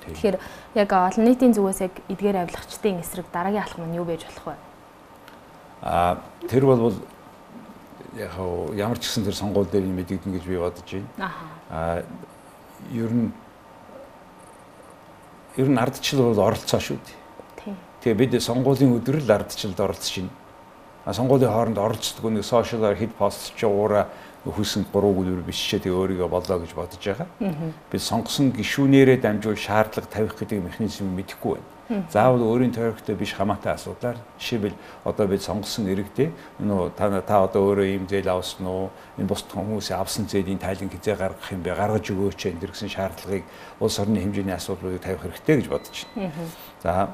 Тэгэхээр 0.08 0.38
яг 0.78 0.90
олон 0.94 1.24
нийтийн 1.26 1.54
зүгээс 1.58 1.82
яг 1.82 1.94
эдгээр 2.08 2.38
авилгачдын 2.48 3.02
эсрэг 3.02 3.28
дараагийн 3.34 3.66
алхам 3.66 3.90
нь 3.90 3.98
юу 3.98 4.06
байж 4.06 4.24
болох 4.24 4.46
вэ? 4.54 4.56
Аа 5.82 6.22
тэр 6.48 6.64
бол 6.66 6.94
яг 8.16 8.34
ямар 8.78 8.98
ч 8.98 9.12
гэсэн 9.12 9.26
тэр 9.28 9.36
сонгуул 9.36 9.68
дээр 9.68 9.84
мэдэгдэн 9.84 10.32
гэж 10.34 10.44
би 10.48 10.58
бодож 10.58 10.88
байна. 10.88 11.34
Аа 11.70 12.04
ер 12.94 13.12
нь 13.12 13.34
ер 15.58 15.68
нь 15.68 15.78
ардчил 15.78 16.24
бол 16.24 16.40
оролцоо 16.40 16.80
шүү 16.80 16.98
дээ. 16.98 17.27
Тэгээ 18.08 18.24
бид 18.24 18.40
сонгуулийн 18.40 18.96
өдөр 19.04 19.20
л 19.20 19.36
ардчилд 19.36 19.76
оролцож 19.84 20.24
байна. 20.24 20.32
А 21.04 21.12
сонгуулийн 21.12 21.52
хооронд 21.52 21.76
оролцдог 21.76 22.24
нэг 22.32 22.48
сошиалар 22.48 22.96
хэд 22.96 23.20
пост 23.20 23.52
ч 23.60 23.68
уура 23.68 24.08
хүйсэн 24.48 24.88
3 24.96 25.12
гүлэр 25.12 25.44
биччихээ 25.44 25.92
тэгээ 25.92 26.00
өөрийгөө 26.16 26.30
болоо 26.32 26.64
гэж 26.64 26.72
бодож 26.72 27.04
байгаа. 27.04 27.28
Бид 27.92 28.00
сонгосон 28.00 28.56
гишүүнээрээ 28.56 29.20
дамжуул 29.20 29.60
шаардлага 29.60 30.08
тавих 30.08 30.40
гэдэг 30.40 30.64
механизм 30.64 31.12
мэдэхгүй 31.20 31.60
байна. 31.60 32.08
Заавал 32.08 32.48
өөрийн 32.48 32.72
тойрогтой 32.72 33.16
биш 33.20 33.36
хамаатай 33.36 33.76
асуудлаар 33.76 34.16
жишээлбэл 34.40 34.80
одоо 35.04 35.28
бид 35.28 35.44
сонгосон 35.44 35.92
иргэдээ 35.92 36.32
нөө 36.64 36.96
та 36.96 37.12
та 37.28 37.44
одоо 37.44 37.76
өөрөө 37.76 37.88
ийм 37.92 38.08
зээл 38.08 38.32
авсан 38.32 38.68
уу? 38.68 38.88
Энэ 39.20 39.28
бус 39.28 39.44
хүмүүсийн 39.52 40.00
авсан 40.00 40.32
зээлийн 40.32 40.64
тайлан 40.64 40.92
хизээ 40.92 41.16
гаргах 41.16 41.52
юм 41.52 41.64
бэ? 41.64 41.76
Гаргаж 41.76 42.08
өгөөч 42.08 42.56
энэ 42.56 42.72
гэсэн 42.72 42.88
шаардлагыг 42.88 43.44
улс 43.80 44.00
орны 44.00 44.20
хэмжээний 44.20 44.56
асуудлуудыг 44.56 45.04
тавих 45.04 45.24
хэрэгтэй 45.28 45.56
гэж 45.64 45.68
бодож 45.68 45.98
байна. 46.16 46.32
За 46.84 47.08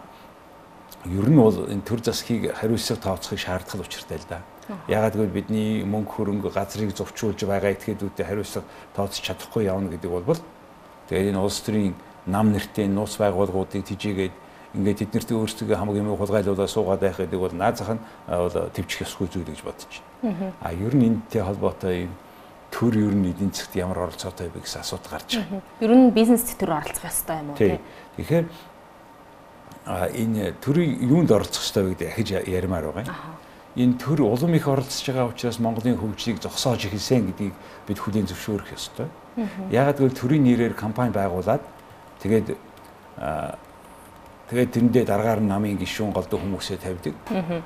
ер 1.05 1.27
нь 1.29 1.37
бол 1.37 1.57
энэ 1.67 1.83
төр 1.83 1.99
засгийг 2.03 2.53
хариуцлага 2.55 3.01
тооцохыг 3.01 3.39
шаардах 3.39 3.81
учиртай 3.81 4.17
л 4.17 4.27
да. 4.29 4.41
Ягаад 4.87 5.15
гэвэл 5.15 5.37
бидний 5.43 5.83
мөнгө 5.83 6.11
хөрөнгө 6.11 6.49
газрыг 6.53 6.95
зовчуулж 6.95 7.43
байгаа 7.43 7.75
этгээдүүдэд 7.75 8.27
хариуцлага 8.27 8.67
тооцож 8.95 9.19
чадахгүй 9.19 9.67
явна 9.67 9.91
гэдэг 9.91 10.11
бол 10.11 10.39
тэгээд 11.11 11.35
энэ 11.35 11.43
улс 11.43 11.59
төрийн 11.59 11.95
нам 12.25 12.55
нэртэй 12.55 12.87
нууц 12.87 13.19
байгууллагуудыг 13.19 13.83
тижээгээд 13.83 14.35
ингээд 14.73 14.99
тэднэрт 15.05 15.29
өөрсдөө 15.35 15.75
хамаг 15.75 15.95
юм 15.99 16.15
хулгайлуулаад 16.17 16.71
суугаад 16.71 17.01
байх 17.03 17.19
гэдэг 17.19 17.39
бол 17.39 17.53
наазах 17.53 17.93
нь 17.93 18.01
бол 18.25 18.55
төвчих 18.73 19.05
ёсгүй 19.05 19.27
зүйл 19.29 19.45
гэж 19.45 19.61
бодож 19.61 19.91
байна. 20.23 20.53
А 20.63 20.73
ер 20.73 20.95
нь 20.95 21.05
энэтэй 21.13 21.43
холбоотой 21.45 22.07
юм 22.07 22.13
төр 22.73 22.97
ер 22.97 23.13
нь 23.13 23.29
эдийн 23.29 23.53
засгт 23.53 23.77
ямар 23.77 24.09
оролцоотой 24.09 24.49
вэ 24.49 24.65
гэсэн 24.65 24.81
асуудал 24.81 25.13
гарч 25.13 25.37
байгаа. 25.37 25.61
Ер 25.77 25.91
нь 25.93 26.09
бизнес 26.09 26.41
төр 26.57 26.73
оролцох 26.73 27.05
ёстой 27.05 27.37
юм 27.37 27.53
уу 27.53 27.57
тийм. 27.59 27.77
Тэгэхээр 28.17 28.45
энэ 29.85 30.55
төрийн 30.63 30.99
юунд 31.03 31.31
оролцох 31.31 31.63
ёстой 31.63 31.83
вэ 31.83 31.89
гэдэг 31.95 32.07
ахиж 32.07 32.29
ярмаар 32.47 32.91
байгаа 32.91 33.03
юм. 33.03 33.15
Энэ 33.75 33.97
төр 33.97 34.21
улам 34.21 34.53
их 34.53 34.67
оролцож 34.67 35.03
байгаа 35.07 35.27
учраас 35.27 35.59
Монголын 35.59 35.97
хөгжлийг 35.97 36.39
зогсоож 36.39 36.85
эхэлсэн 36.85 37.33
гэдгийг 37.33 37.53
бид 37.87 37.99
хүлээн 37.99 38.29
зөвшөөрөх 38.29 38.69
ёстой. 38.71 39.07
Яагаад 39.71 39.97
гэвэл 39.97 40.13
төрийн 40.13 40.43
нэрээр 40.45 40.73
компани 40.77 41.11
байгуулад 41.11 41.65
тэгээд 42.21 42.55
тэгээд 44.47 44.71
тэрэндээ 44.71 45.03
дараагаар 45.09 45.41
нь 45.41 45.49
намын 45.49 45.77
гишүүн 45.81 46.13
голдуу 46.13 46.39
хүмүүсээ 46.39 46.77
тавьдаг. 46.79 47.17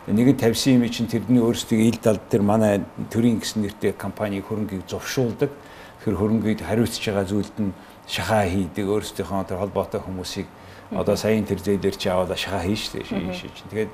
Нэг 0.07 0.27
нь 0.31 0.39
тавьсан 0.39 0.79
юм 0.79 0.87
чинь 0.87 1.11
тэрний 1.11 1.43
өөрсдөө 1.43 1.79
ил 1.85 1.99
далд 2.01 2.23
тэр 2.31 2.41
манай 2.41 2.81
төрийн 3.11 3.43
гэсэн 3.43 3.67
нэртэй 3.67 3.93
компани 3.93 4.39
хөрөнгийг 4.41 4.87
зовшуулдаг. 4.87 5.51
Тэр 6.07 6.15
хөрөнгийг 6.15 6.63
хариуцж 6.63 7.03
байгаа 7.03 7.27
зүйлд 7.27 7.57
нь 7.59 7.75
шахаа 8.07 8.47
хийдэг. 8.47 8.87
Өөрсдийнхөө 8.87 9.43
тэр 9.43 9.59
холбоотой 9.59 9.99
хүмүүсийг 9.99 10.47
Одоо 10.91 11.15
саяын 11.15 11.45
тэр 11.45 11.59
зээлэр 11.59 11.95
чи 11.95 12.09
аваад 12.09 12.37
шахаа 12.37 12.63
хийн 12.63 12.79
штэ 12.79 13.03
шийш 13.03 13.51
чинь. 13.51 13.71
Тэгээд 13.71 13.91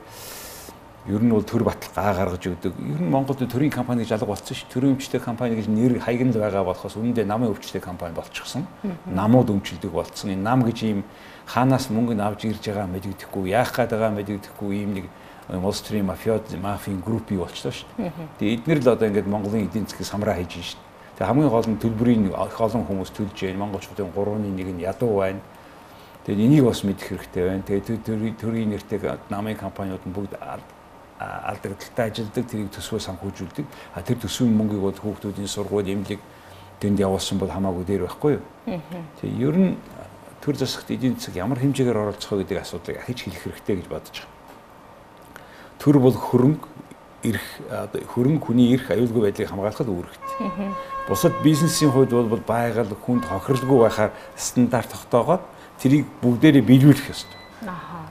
ер 1.10 1.20
нь 1.20 1.32
бол 1.34 1.44
төр 1.44 1.64
батал 1.68 1.92
гаа 1.92 2.14
гаргаж 2.14 2.44
өгдөг. 2.48 2.74
Ер 2.80 3.02
нь 3.02 3.12
Монголд 3.12 3.44
төрийн 3.44 3.74
компани 3.74 4.06
гэж 4.06 4.14
алга 4.16 4.32
болсон 4.32 4.56
шүү. 4.56 4.72
Төрийн 4.72 4.94
өмчтэй 4.96 5.20
компани 5.20 5.58
гэж 5.60 5.68
нэр 5.68 6.00
хаягнал 6.00 6.40
байгаа 6.40 6.64
болохоос 6.64 6.96
үүндээ 6.96 7.26
намын 7.28 7.52
өвчтэй 7.52 7.82
компани 7.82 8.16
болчихсон. 8.16 8.68
Намууд 9.10 9.50
өмчлөдөг 9.52 9.92
болцсон. 9.92 10.32
Энэ 10.32 10.46
нам 10.48 10.64
гэж 10.64 10.78
ийм 10.86 11.04
хаанаас 11.50 11.90
мөнгө 11.92 12.16
авж 12.24 12.46
ирж 12.48 12.64
байгаа 12.64 12.88
мэдэгдэхгүй, 12.88 13.52
яах 13.52 13.76
гээд 13.76 13.92
байгаа 13.92 14.12
мэдэгдэхгүй 14.16 14.72
ийм 14.80 14.92
нэг 14.96 15.06
улс 15.50 15.82
төрийн 15.84 16.08
мафиод 16.08 16.48
мафийн 16.56 17.02
групп 17.04 17.28
бий 17.28 17.38
болчлоо 17.38 17.74
шүү. 17.76 17.90
Тэгээ 18.40 18.56
эдгээр 18.64 18.80
л 18.80 18.94
одоо 18.96 19.08
ингээд 19.12 19.28
Монголын 19.28 19.68
эдийн 19.68 19.84
засгийг 19.84 20.08
самраа 20.08 20.40
хийж 20.40 20.72
шүү. 20.72 20.80
Тэгээ 21.20 21.28
хамгийн 21.28 21.52
гол 21.52 21.68
нь 21.68 21.82
төлбөрийн 21.84 22.32
их 22.32 22.62
олон 22.64 22.88
хүмүүс 22.88 23.12
төлж 23.12 23.36
байна. 23.36 23.60
Монголчуудын 23.68 24.08
3-ны 24.16 24.50
1 24.56 24.72
нь 24.72 24.82
ядуу 24.88 25.20
байна. 25.20 25.44
Тэгээд 26.24 26.39
энийг 26.39 26.63
бас 26.63 26.84
мэдэх 26.88 27.08
хэрэгтэй 27.12 27.44
байна. 27.44 27.63
Тэгээд 27.68 28.39
төрийн 28.39 28.70
нэртэй 28.72 29.00
намын 29.27 29.60
компаниуд 29.60 30.03
нь 30.08 30.15
бүгд 30.15 30.39
алдагдaltaй 31.20 32.08
ажилдаг 32.12 32.48
тэрийг 32.48 32.72
төсвөө 32.72 33.00
санхүүжүүлдэг. 33.03 33.65
А 33.96 34.01
тэр 34.01 34.24
төсвийн 34.24 34.56
мөнгийг 34.56 34.80
бол 34.80 34.96
хүүхдүүдийн 34.96 35.51
сургууль, 35.51 35.92
эмнэлэг 35.92 36.20
тэнд 36.80 37.00
явуулсан 37.00 37.39
бол 37.39 37.51
хамаагүй 37.51 37.84
дээр 37.84 38.08
байхгүй 38.08 38.39
юу? 38.39 38.44
Тэгээ 39.20 39.44
ер 39.44 39.58
нь 39.60 39.75
төр 40.44 40.56
засагт 40.56 40.92
эдийн 40.92 41.15
засаг 41.20 41.36
ямар 41.36 41.60
хэмжээгээр 41.60 42.01
оролцох 42.08 42.39
вэ 42.39 42.44
гэдэг 42.44 42.60
асуудлыг 42.60 42.98
ахиж 43.00 43.20
хэлэх 43.24 43.44
хэрэгтэй 43.44 43.75
гэж 43.84 43.88
бодож 43.88 44.15
байгаа. 44.24 44.32
Төр 45.80 45.96
бол 46.00 46.15
хөрөнгө 46.15 46.68
эрх 47.24 47.48
хөрөнгө 48.12 48.44
хүний 48.44 48.75
эрх 48.75 48.92
аюулгүй 48.92 49.32
байдлыг 49.32 49.48
хамгаалахад 49.48 49.88
үүрэгтэй. 49.88 50.72
Бусад 51.08 51.36
бизнесийн 51.44 51.92
хувьд 51.92 52.12
бол 52.12 52.44
байгаль 52.44 52.92
хүнд 52.92 53.24
хохирлгүй 53.24 53.80
байхаар 53.88 54.12
стандарт 54.36 54.92
тогтоогоод 54.92 55.44
тэрийг 55.84 56.08
бүгдээрээ 56.24 56.63
биелүүлэх 56.63 57.12
ёстой. 57.12 57.40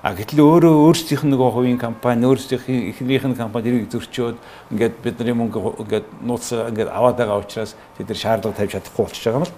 А 0.03 0.19
гэтэл 0.19 0.43
өөрөө 0.43 0.75
өөрсдийнх 0.93 1.25
нь 1.25 1.33
нөгөө 1.33 1.51
хувийн 1.55 1.79
компани, 1.79 2.27
өөрсдийнх 2.27 2.67
ихнийх 2.67 3.23
нь 3.23 3.39
компани 3.39 3.71
тэрийг 3.71 3.87
зөрчөөд 3.87 4.37
ингээд 4.75 4.95
бидний 4.99 5.31
мөнгө 5.31 5.79
ингээд 5.87 6.07
нууц 6.27 6.51
ингээд 6.53 6.91
аваад 6.91 7.17
байгаа 7.23 7.39
учраас 7.39 7.79
тэд 7.95 8.11
нар 8.11 8.19
шаардлага 8.19 8.59
тавьж 8.59 8.73
чадахгүй 8.75 9.03
болчихж 9.07 9.25
байгаа 9.31 9.41
юм 9.41 9.47
л. 9.47 9.55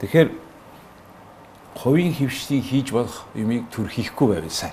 Тэгэхээр 0.00 0.28
хувийн 1.76 2.12
хөвшлийн 2.16 2.64
хийж 2.64 2.88
болох 2.96 3.28
юмыг 3.36 3.68
төр 3.68 3.92
хийхгүй 3.92 4.26
байвал 4.40 4.50
сайн. 4.50 4.72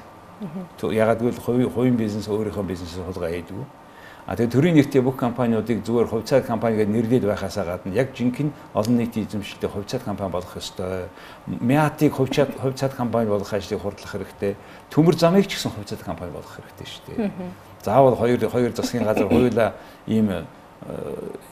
Ягаад 0.80 1.20
гэвэл 1.20 1.44
хувийн 1.44 1.70
хувийн 1.76 1.98
бизнес 2.00 2.32
өөрийнхөө 2.32 2.64
бизнесээ 2.64 3.04
хулгай 3.04 3.44
хийдэг. 3.44 3.68
А 4.26 4.34
тэгээ 4.34 4.52
төрийн 4.58 4.76
нэртэй 4.82 5.06
бүх 5.06 5.22
компаниудыг 5.22 5.86
зүгээр 5.86 6.10
хувьцаат 6.10 6.50
компани 6.50 6.82
гэж 6.82 6.90
нэрлээд 6.90 7.30
байхаасаа 7.30 7.78
гадна 7.78 7.94
яг 7.94 8.10
жинхэнэ 8.18 8.74
олон 8.74 8.98
нийтийн 8.98 9.30
эзэмшилтэй 9.30 9.70
хувьцаат 9.70 10.02
компани 10.02 10.34
болох 10.34 10.50
ёстой. 10.58 11.14
Мяатыг 11.46 12.18
хувьцаат 12.18 12.58
хувьцаат 12.58 12.98
компани 12.98 13.30
болох 13.30 13.54
ажлыг 13.54 13.78
хурдлах 13.78 14.10
хэрэгтэй. 14.10 14.58
Төмөр 14.90 15.14
замыг 15.14 15.46
ч 15.46 15.62
гэсэн 15.62 15.78
хувьцаат 15.78 16.02
компани 16.02 16.34
болох 16.34 16.58
хэрэгтэй 16.58 16.88
шүү 16.90 17.06
дээ. 17.06 17.32
Заавал 17.86 18.18
хоёр 18.18 18.42
хоёр 18.50 18.74
засгийн 18.74 19.06
газар 19.06 19.30
хоёулаа 19.30 19.78
ийм 20.10 20.34
э, 20.34 20.42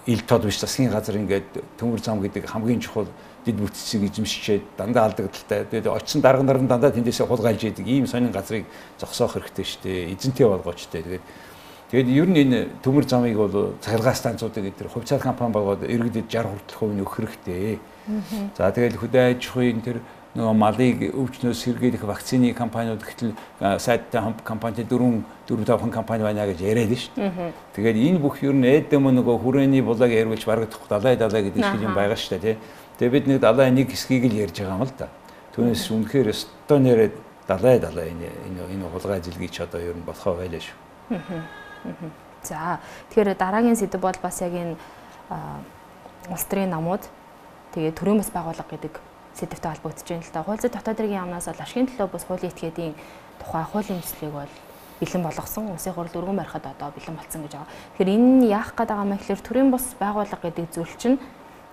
ил 0.10 0.22
тод 0.26 0.50
биш 0.50 0.58
засгийн 0.58 0.90
газар 0.90 1.14
ингээд 1.14 1.78
төмөр 1.78 2.02
зам 2.02 2.26
гэдэг 2.26 2.50
хамгийн 2.50 2.82
чухал 2.82 3.06
дид 3.46 3.62
бүтцийг 3.62 4.10
эзэмшчихэд 4.10 4.82
дандаа 4.82 5.14
алдагдaltaй. 5.14 5.70
Тэгээд 5.70 5.94
очсон 5.94 6.26
дарга 6.26 6.42
нар 6.42 6.58
нь 6.58 6.66
дандаа 6.66 6.90
тэндээсээ 6.90 7.28
хулгайлж 7.28 7.70
идэг 7.70 7.86
ийм 7.86 8.08
сонин 8.08 8.32
газрыг 8.32 8.66
зогсоох 8.98 9.38
хэрэгтэй 9.38 9.66
шүү 9.68 9.82
дээ. 9.84 10.14
Эзэнтэй 10.18 10.48
болгооч 10.48 10.88
дээ. 10.90 11.04
Тэгээд 11.04 11.26
Тэгээд 11.94 12.10
ер 12.10 12.26
нь 12.26 12.42
энэ 12.42 12.60
төмөр 12.82 13.06
замыг 13.06 13.38
бол 13.38 13.78
цахилгаан 13.78 14.18
станцуудыг 14.18 14.66
эдгээр 14.66 14.90
хувьцаат 14.90 15.22
компани 15.22 15.54
болгоод 15.54 15.86
иргэдэд 15.86 16.26
60 16.26 16.50
хүртэл 16.50 16.78
хувь 16.82 16.94
нь 16.98 17.02
өгөх 17.06 17.16
хэрэгтэй. 17.22 17.78
За 18.58 18.74
тэгээд 18.74 18.98
хөдөө 18.98 19.22
аж 19.38 19.42
ахуйн 19.46 19.78
тэр 19.86 20.02
нөгөө 20.34 20.56
малыг 20.58 20.98
өвчнөөс 21.14 21.54
сэргийлэх 21.54 22.02
вакцины 22.02 22.50
компаниуд 22.58 22.98
гэтэл 22.98 23.38
сайттай 23.78 24.26
компанид 24.42 24.90
дөрвөн 24.90 25.22
дөрвөн 25.46 25.70
тавхан 25.70 25.94
компани 25.94 26.26
байна 26.26 26.50
гэж 26.50 26.66
яриад 26.66 26.90
нь 26.90 26.98
шүү. 26.98 27.54
Тэгээд 27.78 27.98
энэ 28.10 28.18
бүх 28.18 28.42
ер 28.42 28.58
нь 28.58 28.66
эдэм 28.66 29.14
нөгөө 29.14 29.38
хүрээний 29.38 29.86
булаг 29.86 30.10
ярилж 30.10 30.50
барагдах 30.50 30.90
далай 30.90 31.14
далай 31.14 31.46
гэдэг 31.46 31.62
шиг 31.62 31.78
юм 31.86 31.94
байгаа 31.94 32.18
шүү 32.18 32.42
дээ 32.42 32.58
тий. 32.58 32.58
Тэгээд 32.98 33.14
бид 33.14 33.26
нэг 33.30 33.40
далай 33.46 33.70
нэг 33.70 33.94
хэсгийг 33.94 34.34
л 34.34 34.42
ярьж 34.42 34.58
байгаа 34.66 34.82
юм 34.82 34.90
л 34.90 34.94
да. 34.98 35.14
Түүнээс 35.54 35.86
үнэхээр 35.94 36.34
өстой 36.34 36.80
нэрээ 36.82 37.10
далай 37.46 37.78
далай 37.78 38.10
энэ 38.10 38.34
энэ 38.50 38.90
хулгай 38.90 39.22
ажилгийч 39.22 39.62
одоо 39.62 39.78
ер 39.78 39.94
нь 39.94 40.02
болохоо 40.02 40.42
байлаа 40.42 40.58
шүү. 40.58 41.62
За 42.44 42.80
тэгэхээр 43.10 43.36
дараагийн 43.38 43.80
сэдв 43.80 44.00
бол 44.00 44.18
бас 44.22 44.42
яг 44.42 44.54
энэ 44.54 44.76
улс 46.30 46.46
төрийн 46.48 46.72
намууд 46.72 47.04
тэгээ 47.76 47.94
төрийн 47.96 48.20
бас 48.20 48.32
байгууллага 48.32 48.70
гэдэг 48.72 48.94
сэдвтэй 49.34 49.72
холбогдож 49.72 50.08
байна 50.08 50.24
л 50.24 50.34
та. 50.34 50.44
Хууль 50.44 50.62
зүйн 50.62 50.76
дотоод 50.76 51.00
хэргийн 51.00 51.22
яамнаас 51.24 51.48
бол 51.50 51.64
ашигын 51.64 51.88
төлөө 51.90 52.08
бас 52.12 52.24
хуулийн 52.28 52.52
этгээдийн 52.54 52.94
тухай 53.42 53.64
хуулийн 53.64 54.02
төслийг 54.04 54.32
бол 54.32 54.54
бэлэн 55.00 55.24
болгосон. 55.24 55.72
Улсын 55.74 55.94
хурл 55.94 56.18
өргөн 56.20 56.38
барихад 56.38 56.66
одоо 56.70 56.94
бэлэн 56.94 57.18
болсон 57.18 57.42
гэж 57.44 57.54
байгаа. 57.58 57.72
Тэгэхээр 57.98 58.14
энэ 58.14 58.46
яах 58.48 58.72
гээд 58.78 58.90
байгаа 58.92 59.06
юм 59.08 59.14
гэхээр 59.18 59.42
төрийн 59.42 59.70
бус 59.72 59.86
байгууллага 60.00 60.44
гэдэг 60.44 60.66
зүйл 60.70 60.96
чинь 61.02 61.18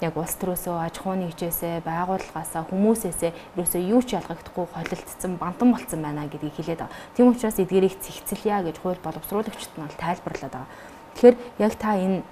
яг 0.00 0.16
улс 0.16 0.34
төрөөсөө 0.40 0.76
аж 0.80 0.96
ахуйн 0.98 1.28
нэгжээсээ 1.28 1.84
байгууллагаасаа 1.84 2.64
хүмүүсээсээ 2.72 3.30
ерөөсөө 3.56 3.82
юу 3.92 4.00
ч 4.00 4.16
ялгагдахгүй 4.16 4.66
холилдсон 4.72 5.36
бантан 5.36 5.72
болцсон 5.72 6.00
байна 6.02 6.24
гэдгийг 6.26 6.56
хэлээд 6.56 6.80
байгаа. 6.80 6.96
Тийм 7.16 7.28
учраас 7.28 7.60
эдгээрийг 7.60 8.00
цэгцэлье 8.00 8.64
гэж 8.64 8.76
хууль 8.80 9.04
боловсруулагчид 9.04 9.76
нь 9.76 9.92
тайлбарлаад 10.00 10.54
байгаа. 10.56 10.70
Тэгэхээр 11.14 11.36
яг 11.60 11.74
та 11.76 11.96
энэ 12.00 12.22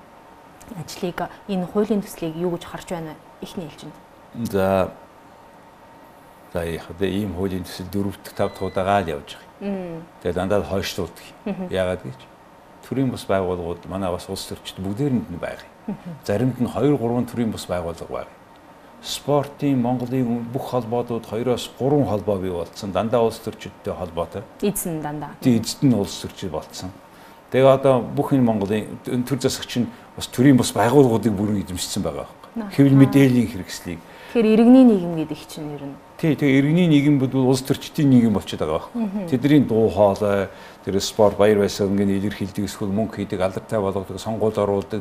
ажлыг 0.81 1.19
энэ 1.49 1.67
хуулийн 1.69 2.01
төслийг 2.01 2.37
юу 2.37 2.57
гэж 2.57 2.65
харж 2.65 2.89
байна 2.89 3.15
ихний 3.41 3.69
хэлжинд. 3.69 3.97
За 4.49 4.93
За 6.53 6.65
яг 6.65 6.89
одоо 6.89 7.09
ийм 7.09 7.37
хуулийн 7.37 7.65
төсөл 7.65 7.93
дөрөвт 7.93 8.33
тав 8.33 8.57
туудагаа 8.57 9.05
л 9.05 9.13
явж 9.21 9.37
байгаа. 9.37 10.01
Тэгээ 10.25 10.33
дандаа 10.33 10.65
хойшлуулдаг. 10.65 11.27
Яагаад 11.69 12.01
гэж 12.09 12.21
төрийн 12.89 13.13
бас 13.13 13.29
байгууллагууд 13.29 13.85
манай 13.85 14.09
бас 14.09 14.25
улс 14.33 14.49
төрчид 14.49 14.81
бүгдээрэнд 14.81 15.29
нь 15.29 15.37
байгаа. 15.37 15.69
Заримд 16.25 16.61
нь 16.61 16.67
2 16.67 16.97
3 16.99 17.27
төрлийн 17.27 17.51
бус 17.51 17.67
байгууллага 17.67 18.13
байна. 18.13 18.33
Спортын 19.03 19.79
Монголын 19.79 20.45
бүх 20.53 20.71
холбоодууд 20.71 21.25
2-оос 21.27 21.71
3 21.79 22.05
холбоо 22.05 22.39
бий 22.39 22.51
болсон. 22.51 22.93
Дандаа 22.93 23.23
улс 23.23 23.39
төрчидтэй 23.39 23.95
холбоотой. 23.95 24.43
Эзэн 24.61 25.01
дандаа. 25.01 25.31
Тийм 25.41 25.63
эзэн 25.63 25.89
нь 25.89 25.95
улс 25.95 26.19
төрчид 26.21 26.51
болсон. 26.51 26.91
Тэгээ 27.51 27.73
одоо 27.73 28.03
бүх 28.03 28.33
энэ 28.33 28.43
Монголын 28.43 28.99
төр 29.25 29.39
засагч 29.41 29.79
нь 29.79 29.87
бас 30.17 30.27
төрийн 30.27 30.57
бус 30.57 30.73
байгууллагуудыг 30.73 31.33
бүрэн 31.33 31.63
эзэмшсэн 31.63 32.03
байгаа 32.03 32.27
байхгүй. 32.27 32.75
Хэвлэл 32.75 32.99
мэдээллийн 32.99 33.49
хэрэгслийг. 33.49 33.99
Тэгэхээр 34.29 34.61
иргэний 34.61 34.85
нийгэм 34.85 35.13
гэдэг 35.25 35.41
чинь 35.49 35.73
ер 35.73 35.85
нь. 35.89 35.97
Тий, 36.21 36.37
тэгээ 36.37 36.61
иргэний 36.61 36.85
нийгэм 36.85 37.17
бол 37.17 37.49
улс 37.49 37.65
төрчдийн 37.65 38.13
нийгэм 38.13 38.37
болчиход 38.37 38.61
байгаа 38.61 38.93
байхгүй. 38.93 39.25
Тэдний 39.25 39.65
дуу 39.65 39.89
хоолой, 39.89 40.53
тэр 40.85 41.01
спорт 41.01 41.41
баяр 41.41 41.65
баясгалан 41.65 41.97
илэрхийлдэг 41.97 42.69
эсвэл 42.69 42.93
мөнгө 42.93 43.25
хийдэг 43.25 43.41
алдартай 43.41 43.81
болгодог 43.81 44.21
сонгуул 44.21 44.53
оруулдаг 44.53 45.01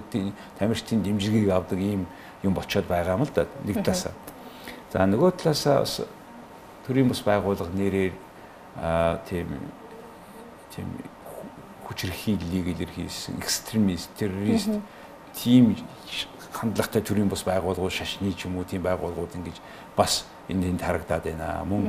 тамирчдын 0.56 1.04
дэмжигийг 1.04 1.52
авдаг 1.52 1.76
ийм 1.76 2.08
юм 2.40 2.54
болчиход 2.56 2.88
байгаа 2.88 3.20
юм 3.20 3.28
л 3.28 3.36
да 3.36 3.52
нэг 3.68 3.84
талаасаа. 3.84 4.16
За 4.96 5.04
нөгөө 5.04 5.36
талаасаа 5.44 5.84
бас 5.84 6.02
төрийн 6.88 7.12
бас 7.12 7.20
байгууллага 7.20 7.76
нэрээр 7.76 8.16
аа 8.80 9.20
тийм 9.28 9.60
тийм 10.72 10.88
хүчрхийллийг 11.84 12.80
илэрхийлсэн 12.80 13.44
экстремист 13.44 14.08
террорист 14.16 14.80
тийм 15.38 15.76
хандлагатай 16.52 17.02
төрийн 17.02 17.30
бас 17.30 17.46
байгууллагууд 17.46 17.94
шашны 17.94 18.34
ч 18.34 18.50
юм 18.50 18.58
уу 18.58 18.66
тийм 18.66 18.82
байгууллагууд 18.82 19.38
ингэж 19.38 19.62
бас 19.96 20.26
энэ 20.50 20.74
тэнд 20.74 20.82
харагдаад 20.82 21.24
байна. 21.24 21.62
Мөн 21.66 21.84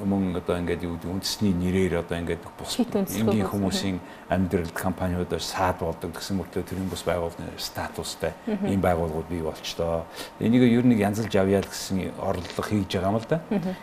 мөн 0.00 0.36
одоо 0.36 0.56
ингээд 0.56 0.84
юу 0.86 0.96
гэдэг 0.96 1.10
үндэсний 1.10 1.52
нэрээр 1.52 2.00
одоо 2.00 2.16
ингээд 2.22 2.42
бус 2.56 2.78
энгийн 2.80 3.48
хүмүүсийн 3.48 3.98
амьдралд 4.30 4.72
компаниудаар 4.72 5.42
саад 5.42 5.82
болдог 5.82 6.14
гэсэн 6.14 6.40
мөртлөө 6.40 6.64
тэрийн 6.64 6.88
бус 6.88 7.02
байгууллагын 7.04 7.58
статустай 7.58 8.32
ийм 8.46 8.80
байгууллагууд 8.80 9.28
бий 9.28 9.42
болчдоо. 9.42 10.06
Энийг 10.38 10.62
ер 10.64 10.86
нь 10.86 10.96
янзалж 10.96 11.34
авъя 11.36 11.60
л 11.60 11.68
гэсэн 11.68 12.16
орлого 12.16 12.62
хийж 12.64 12.88
байгаа 12.96 13.10
юм 13.12 13.18
л 13.18 13.28
да. 13.28 13.38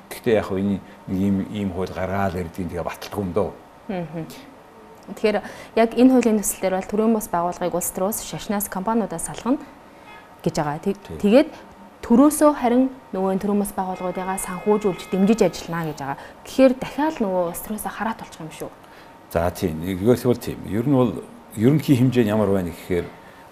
Гэхдээ 0.09 0.33
яг 0.41 0.50
энэ 0.50 0.79
нэг 1.07 1.19
ийм 1.21 1.38
ийм 1.53 1.69
хууль 1.75 1.93
гаргаал 1.93 2.39
ирдгийг 2.39 2.71
тэгээ 2.71 2.88
баталдаг 2.88 3.19
юм 3.19 3.31
дөө. 3.33 3.51
Тэгэхээр 5.16 5.38
яг 5.80 5.90
энэ 5.96 6.12
хуулийн 6.12 6.40
төсөл 6.44 6.62
дээр 6.62 6.76
бол 6.76 6.92
төрийн 6.92 7.14
бус 7.16 7.28
байгууллагыг 7.32 7.76
улс 7.76 7.92
төрөөс 7.96 8.28
шашнаас 8.28 8.68
компаниудаас 8.68 9.32
салгана 9.32 9.64
гэж 10.44 10.56
байгаа. 10.60 10.80
Тэгээд 11.24 11.50
төрөөсөө 12.04 12.52
харин 12.60 12.90
нөгөө 13.16 13.40
төрөмөс 13.44 13.72
байгууллагуудыгаа 13.76 14.38
санхүүжүүлж 14.44 15.12
дэмжиж 15.12 15.40
ажиллана 15.48 15.88
гэж 15.92 16.00
байгаа. 16.04 16.20
Тэгэхээр 16.44 16.74
дахиад 16.76 17.16
нөгөө 17.24 17.44
улс 17.52 17.62
төрөөсөө 17.64 17.92
хараат 17.92 18.20
болчих 18.24 18.42
юм 18.44 18.52
шүү. 18.52 18.72
За 19.32 19.52
тийм. 19.52 19.80
Бол 19.84 20.40
тийм. 20.40 20.60
Ер 20.68 20.88
нь 20.88 20.96
бол 20.96 21.12
ерөнхий 21.56 21.96
хэмжээ 22.00 22.24
нь 22.24 22.32
ямар 22.32 22.52
байна 22.52 22.72
гэхээр 22.72 23.06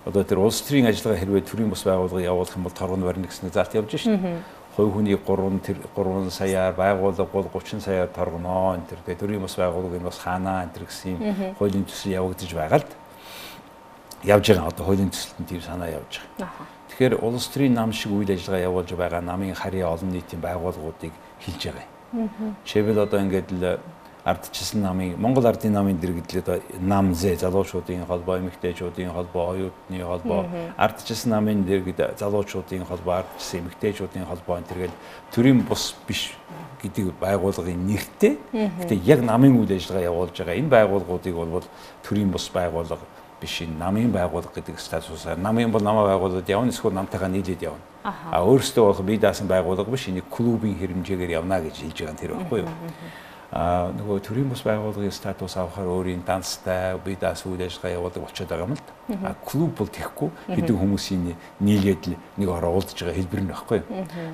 одоо 0.05 0.23
тэр 0.23 0.39
улс 0.39 0.61
төрийн 0.61 0.87
ажиллагаа 0.87 1.19
хэрвээ 1.19 1.43
төрийн 1.49 1.69
бус 1.69 1.83
байгууллага 1.83 2.21
явуулах 2.21 2.55
юм 2.55 2.63
бол 2.63 2.77
торгон 2.77 3.01
барьна 3.01 3.27
гэсэн 3.27 3.49
зарт 3.49 3.73
явж 3.73 3.91
шин. 3.97 4.43
Хувь 4.75 4.91
хүний 4.91 5.15
3 5.15 5.59
тэр 5.63 5.77
3 5.95 6.29
саяар 6.31 6.73
байгууллага 6.75 7.31
бол 7.31 7.47
30 7.47 7.79
саяар 7.79 8.09
торгоноо 8.11 8.75
энэ 8.75 8.87
тэр 8.91 8.99
тэгээ 9.07 9.19
төрийн 9.23 9.41
бус 9.41 9.55
байгууллага 9.55 9.95
энэ 9.95 10.09
бас 10.11 10.19
хаанаа 10.19 10.67
энэ 10.67 10.73
тэр 10.75 10.85
гэсэн 10.91 11.11
юм. 11.15 11.55
Хуулийн 11.55 11.85
төсөл 11.87 12.11
явагдаж 12.11 12.51
байгаа 12.51 12.79
л 12.83 12.89
явж 14.27 14.45
байгаа. 14.51 14.67
Одоо 14.67 14.83
хуулийн 14.85 15.11
төсөлтөнд 15.15 15.47
тийм 15.47 15.61
санаа 15.63 15.89
явж 15.95 16.19
байгаа. 16.35 16.67
Тэгэхээр 16.91 17.23
улс 17.23 17.47
төрийн 17.47 17.73
нам 17.73 17.93
шиг 17.95 18.11
үйл 18.11 18.27
ажиллагаа 18.27 18.67
явуулж 18.67 18.91
байгаа 18.99 19.21
намын 19.23 19.55
харийн 19.55 19.87
олон 19.87 20.11
нийтийн 20.11 20.41
байгууллагуудыг 20.43 21.13
хилж 21.39 21.61
байгаа. 21.71 21.87
Юм. 22.11 22.55
Жишээлбэл 22.65 22.99
одоо 22.99 23.19
ингээд 23.23 23.49
л 23.55 23.79
ардчилсан 24.25 24.81
намын 24.81 25.15
Монгол 25.21 25.45
ардын 25.45 25.73
намын 25.77 25.99
дэргэдлээд 26.01 26.81
нам 26.81 27.13
зэ 27.13 27.35
залуучуудын 27.37 28.05
холбоо, 28.09 28.39
эмэгтэйчүүдийн 28.41 29.13
холбоо, 29.13 29.53
оюутны 29.53 30.01
холбоо, 30.01 30.45
ардчилсан 30.77 31.31
намын 31.31 31.61
дэргэд 31.63 32.17
залуучуудын 32.17 32.85
холбоо, 32.89 33.21
ардчилсан 33.21 33.59
эмэгтэйчүүдийн 33.61 34.25
холбоо 34.25 34.57
энэ 34.57 34.69
төргээл 34.69 34.97
төрийн 35.29 35.61
бус 35.61 35.93
биш 36.07 36.33
гэдэг 36.81 37.13
байгууллагын 37.21 37.85
нэртэй. 37.85 38.39
Гэтэ 38.51 38.95
яг 39.05 39.21
намын 39.21 39.61
үйл 39.61 39.77
ажиллагаа 39.77 40.09
явуулж 40.09 40.33
байгаа 40.33 40.57
энэ 40.57 40.73
байгууллагуудыг 40.73 41.35
бол 41.35 41.67
төрийн 42.01 42.31
бус 42.33 42.49
байгууллага 42.49 43.05
биш 43.41 43.61
энэ 43.61 43.77
намын 43.77 44.09
байгууллага 44.09 44.57
гэдэг 44.57 44.79
статусаар 44.79 45.37
намын 45.37 45.71
бол 45.71 45.83
намаа 45.83 46.09
байгууллагад 46.09 46.49
явна 46.49 46.73
эсвэл 46.73 46.97
намтайгаа 46.97 47.29
нийлээд 47.29 47.61
явна. 47.61 47.83
А 48.05 48.41
өөрөөсөө 48.41 48.85
болох 48.85 49.05
бие 49.05 49.21
даасан 49.21 49.47
байгууллага 49.47 49.91
биш 49.91 50.09
энийг 50.09 50.25
клубын 50.29 50.73
хэмжээгээр 50.77 51.37
явна 51.41 51.61
гэж 51.61 51.75
хэлж 51.77 51.97
байгаа 51.99 52.13
юм 52.13 52.21
тэр 52.21 52.33
байхгүй 52.33 52.59
юу? 52.65 52.69
Нөгөө 53.55 54.19
төрийн 54.19 54.49
бус 54.51 54.65
байгууллагын 54.67 55.13
статус 55.15 55.55
авахаар 55.55 55.87
өөрийн 55.87 56.25
данстай 56.27 56.97
бие 56.99 57.15
даасан 57.15 57.53
үйл 57.55 57.63
ажиллагаа 57.63 57.95
явуулдаг 57.95 58.23
болчиход 58.27 58.49
байгаа 58.51 58.67
юм 58.67 58.75
л 58.75 58.83
да. 58.83 59.31
А 59.31 59.35
клуб 59.47 59.71
бол 59.79 59.87
тэхгүй 59.87 60.29
хэдэн 60.51 60.75
хүмүүсийн 60.75 61.35
нийлээд 61.63 62.03
л 62.03 62.17
нэг 62.35 62.49
ороо 62.51 62.75
уулзж 62.75 62.99
байгаа 62.99 63.15
хэлбэр 63.15 63.41
нь 63.47 63.51
байхгүй. 63.55 63.79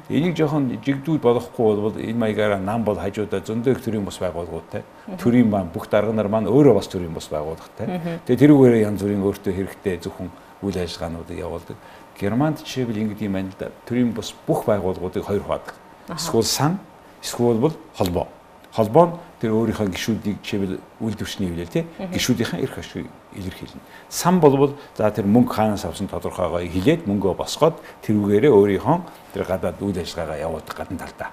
Энийг 0.09 0.33
жоохон 0.33 0.73
жигдүүл 0.81 1.21
болохгүй 1.21 1.69
бол 1.77 2.01
энэ 2.01 2.17
маягаараа 2.17 2.57
нам 2.65 2.81
бол 2.81 2.97
хажуудаа 2.97 3.45
зөндөө 3.45 3.77
их 3.77 3.85
төрийн 3.85 4.05
бус 4.09 4.17
байгууллагуудтай 4.17 4.81
төрийн 5.21 5.53
баан 5.53 5.69
бүх 5.69 5.85
дарга 5.85 6.17
нар 6.17 6.25
маань 6.25 6.49
өөрөө 6.49 6.81
бас 6.81 6.89
төрийн 6.89 7.13
бус 7.13 7.29
байгууллагатай. 7.29 8.25
Тэгээ 8.25 8.41
тэрүүгээрээ 8.41 8.85
янз 8.89 9.05
бүрийн 9.05 9.21
өөртөө 9.21 9.53
хэрэгтэй 9.53 10.01
зөвхөн 10.01 10.33
үйл 10.65 10.77
ажиллагаануудыг 10.81 11.37
явуулдаг. 11.37 11.77
Германд 12.17 12.65
жишээлбэл 12.65 13.05
ингэдэг 13.05 13.29
юм 13.29 13.37
байна 13.37 13.53
л 13.53 13.59
да. 13.61 13.69
Төрийн 13.85 14.17
бус 14.17 14.33
бүх 14.49 14.65
байгууллагуудыг 14.65 15.21
хоёр 15.29 15.45
хуваадаг. 15.45 15.77
Эсвэл 16.09 16.45
сан, 16.45 16.79
эсвэл 17.21 17.61
бол 17.61 17.77
холбоо 17.93 18.40
холбоо 18.71 19.05
нь 19.05 19.13
тэр 19.41 19.51
өөрийнхөө 19.51 19.87
гişүүдийг 19.91 20.37
чивэл 20.45 20.79
үйлдвэрчний 21.01 21.49
хэлээ 21.51 21.69
тий 21.71 21.83
гişүүдийн 21.99 22.63
эрх 22.63 22.77
ашиг 22.79 23.09
илэрхийлнэ. 23.35 23.81
Сан 24.09 24.39
болвол 24.39 24.75
за 24.95 25.11
тэр 25.11 25.25
мөнгө 25.25 25.51
хаанаас 25.51 25.85
авсан 25.85 26.07
тодорхойгоо 26.07 26.63
хэлээд 26.63 27.07
мөнгөө 27.07 27.35
босгоод 27.35 27.75
тэрүүгээрээ 28.05 28.51
өөрийнхөө 28.51 28.97
тэр 29.33 29.43
гадаад 29.43 29.81
үйл 29.81 29.97
ажиллагаагаа 29.99 30.45
явуулдаг 30.45 30.75
гадна 30.77 30.97
талдаа. 31.03 31.29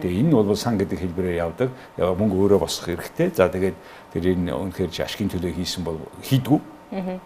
Тэгээ 0.00 0.20
энэ 0.22 0.32
бол 0.32 0.56
сан 0.56 0.78
гэдэг 0.78 0.98
хэлбэрээр 1.02 1.42
явдаг. 1.44 1.68
Мөнгө 1.98 2.36
өөрөө 2.36 2.58
босгох 2.62 2.94
хэрэгтэй. 2.94 3.32
За 3.36 3.48
тэгээд 3.48 3.76
тэр 4.12 4.24
энэ 4.32 4.52
үнэхээр 4.54 4.92
ашигын 5.02 5.32
төлөө 5.32 5.52
хийсэн 5.56 5.84
бол 5.84 5.98
хийдгүү. 6.24 6.60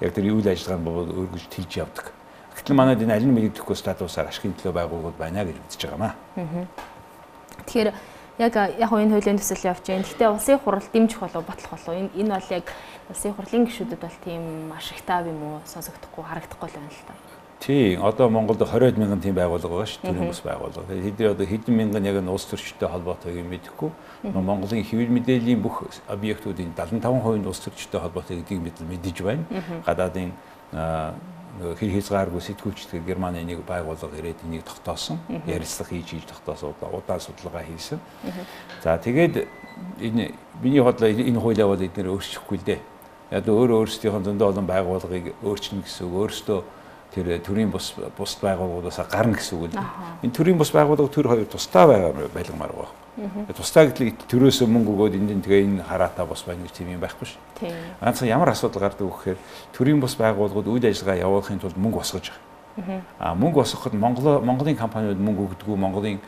Яг 0.00 0.10
тэр 0.14 0.26
үйл 0.32 0.48
ажиллагаа 0.48 0.80
нь 0.80 0.86
бол 0.86 1.06
өргөж 1.06 1.44
тэлж 1.50 1.82
явдаг. 1.82 2.10
Гэтэл 2.56 2.76
манайд 2.76 3.02
энэ 3.02 3.14
аль 3.14 3.26
нь 3.26 3.34
мэддэхгүй 3.34 3.76
статусаар 3.76 4.30
ашигын 4.30 4.54
төлөө 4.58 4.74
байгууллагууд 4.74 5.18
байна 5.18 5.44
гэж 5.44 5.56
үзэж 5.66 5.82
байгаа 5.86 5.98
маа. 5.98 6.14
Тэгэхээр 7.66 7.90
яг 8.42 8.54
яг 8.58 8.90
энэ 8.90 9.14
хуулийн 9.14 9.38
төсөл 9.38 9.70
явж 9.70 9.86
байна. 9.86 10.02
Гэхдээ 10.02 10.28
улсын 10.34 10.58
хурал 10.58 10.88
дэмжих 10.92 11.20
болов 11.22 11.46
батлах 11.46 11.70
болов 11.70 11.94
энэ 11.94 12.10
энэ 12.18 12.34
бол 12.34 12.48
яг 12.50 12.66
улсын 13.08 13.34
хурлын 13.34 13.66
гишүүдэд 13.66 14.00
бол 14.02 14.18
тийм 14.24 14.42
маш 14.68 14.90
их 14.90 15.02
тав 15.06 15.26
юм 15.26 15.38
уу 15.42 15.60
сонсогдохгүй 15.70 16.24
харагдахгүй 16.26 16.68
л 16.68 16.76
байна 16.76 16.90
л 16.90 17.06
та. 17.06 17.14
Тий, 17.62 17.94
одоо 17.94 18.28
Монголд 18.28 18.58
20 18.58 18.98
мянган 18.98 19.20
тийм 19.22 19.36
байгууллага 19.38 19.70
байгаа 19.70 19.86
шүү, 19.86 20.02
төрийн 20.02 20.26
бас 20.34 20.42
байгууллага. 20.42 20.98
Хэдий 20.98 21.28
одоо 21.30 21.46
хэдэн 21.46 21.74
мянган 21.78 22.04
яг 22.10 22.18
улс 22.26 22.46
төрчтэй 22.50 22.88
холбоотой 22.90 23.38
юм 23.38 23.54
мэдэхгүй. 23.54 23.90
Монголын 24.34 24.82
хэвлэл 24.82 25.14
мэдээллийн 25.14 25.62
бүх 25.62 25.86
объектуудын 26.10 26.74
75% 26.74 27.38
нь 27.38 27.46
улс 27.46 27.62
төрчтэй 27.62 28.00
холбоотой 28.02 28.42
гэдгийг 28.42 28.82
мэдэж 28.82 29.22
байна. 29.22 29.46
Гадаадын 29.86 30.34
нөгөө 31.52 31.76
хэр 31.76 31.90
хязгааргүй 32.00 32.40
сэтгүүлчдэр 32.40 33.04
Германы 33.04 33.44
нэг 33.44 33.60
байгууллага 33.68 34.16
ирээд 34.16 34.40
энийг 34.48 34.64
тогтоосон. 34.64 35.20
Ярилцлага 35.44 35.92
хийж 35.92 36.08
хийж 36.08 36.24
тогтоосон 36.24 36.72
удаа 36.80 37.20
судалгаа 37.20 37.60
хийсэн. 37.68 38.00
За 38.80 38.96
тэгээд 38.96 39.44
энэ 40.00 40.32
миний 40.62 40.80
бодлоо 40.80 41.12
энэ 41.12 41.40
хуулиа 41.40 41.68
бол 41.68 41.76
эдгээр 41.76 42.08
өөрчлөхгүй 42.08 42.56
л 42.56 42.64
дээ. 42.64 42.80
Яг 43.36 43.48
өөр 43.48 43.84
өөрсдийнх 43.84 44.16
нь 44.16 44.26
зөндөө 44.32 44.48
олон 44.48 44.66
байгууллагыг 44.66 45.36
өөрчнө 45.44 45.84
гэсэн 45.84 46.08
үг. 46.08 46.16
Өөрсдөө 46.24 46.60
тэр 47.12 47.26
төрийн 47.44 47.68
бус 47.68 47.92
бус 48.16 48.32
байгууллагуудаас 48.40 49.00
гарна 49.12 49.36
гэсэн 49.36 49.56
үг 49.60 49.76
л. 49.76 49.80
Энэ 50.24 50.32
төрийн 50.32 50.56
бус 50.56 50.72
байгууллага 50.72 51.12
төр 51.12 51.28
хоёр 51.28 51.48
тусдаа 51.48 51.84
байгаа 51.84 52.28
байлгамаар 52.32 52.72
байгаа. 52.72 53.01
Тусдаа 53.12 53.92
гэтэл 53.92 54.16
төрөөсөө 54.24 54.68
мөнгө 54.72 54.92
өгөөд 54.96 55.14
энд 55.20 55.44
тэгээ 55.44 55.64
энэ 55.68 55.84
хараатаа 55.84 56.24
бос 56.24 56.48
байна 56.48 56.64
гэж 56.64 56.72
тийм 56.72 56.96
юм 56.96 57.02
байхгүй 57.04 57.28
шүү. 57.28 57.40
Ганцхан 58.00 58.28
ямар 58.32 58.56
асуудал 58.56 58.88
гардаг 58.88 59.04
вэ 59.04 59.12
гэхээр 59.12 59.38
төрийн 59.76 60.00
бус 60.00 60.16
байгууллагууд 60.16 60.72
үйл 60.72 60.88
ажиллагаа 60.88 61.20
явуулахын 61.20 61.60
тулд 61.60 61.76
мөнгө 61.76 62.00
босгож 62.00 62.32
байгаа. 62.32 62.51
А 63.18 63.34
мөнгө 63.34 63.60
босгоход 63.60 63.92
Монгол 63.92 64.40
Монголын 64.40 64.76
компаниуд 64.76 65.20
мөнгө 65.20 65.44
өгдөггүй, 65.44 65.76
Монголын 65.76 66.20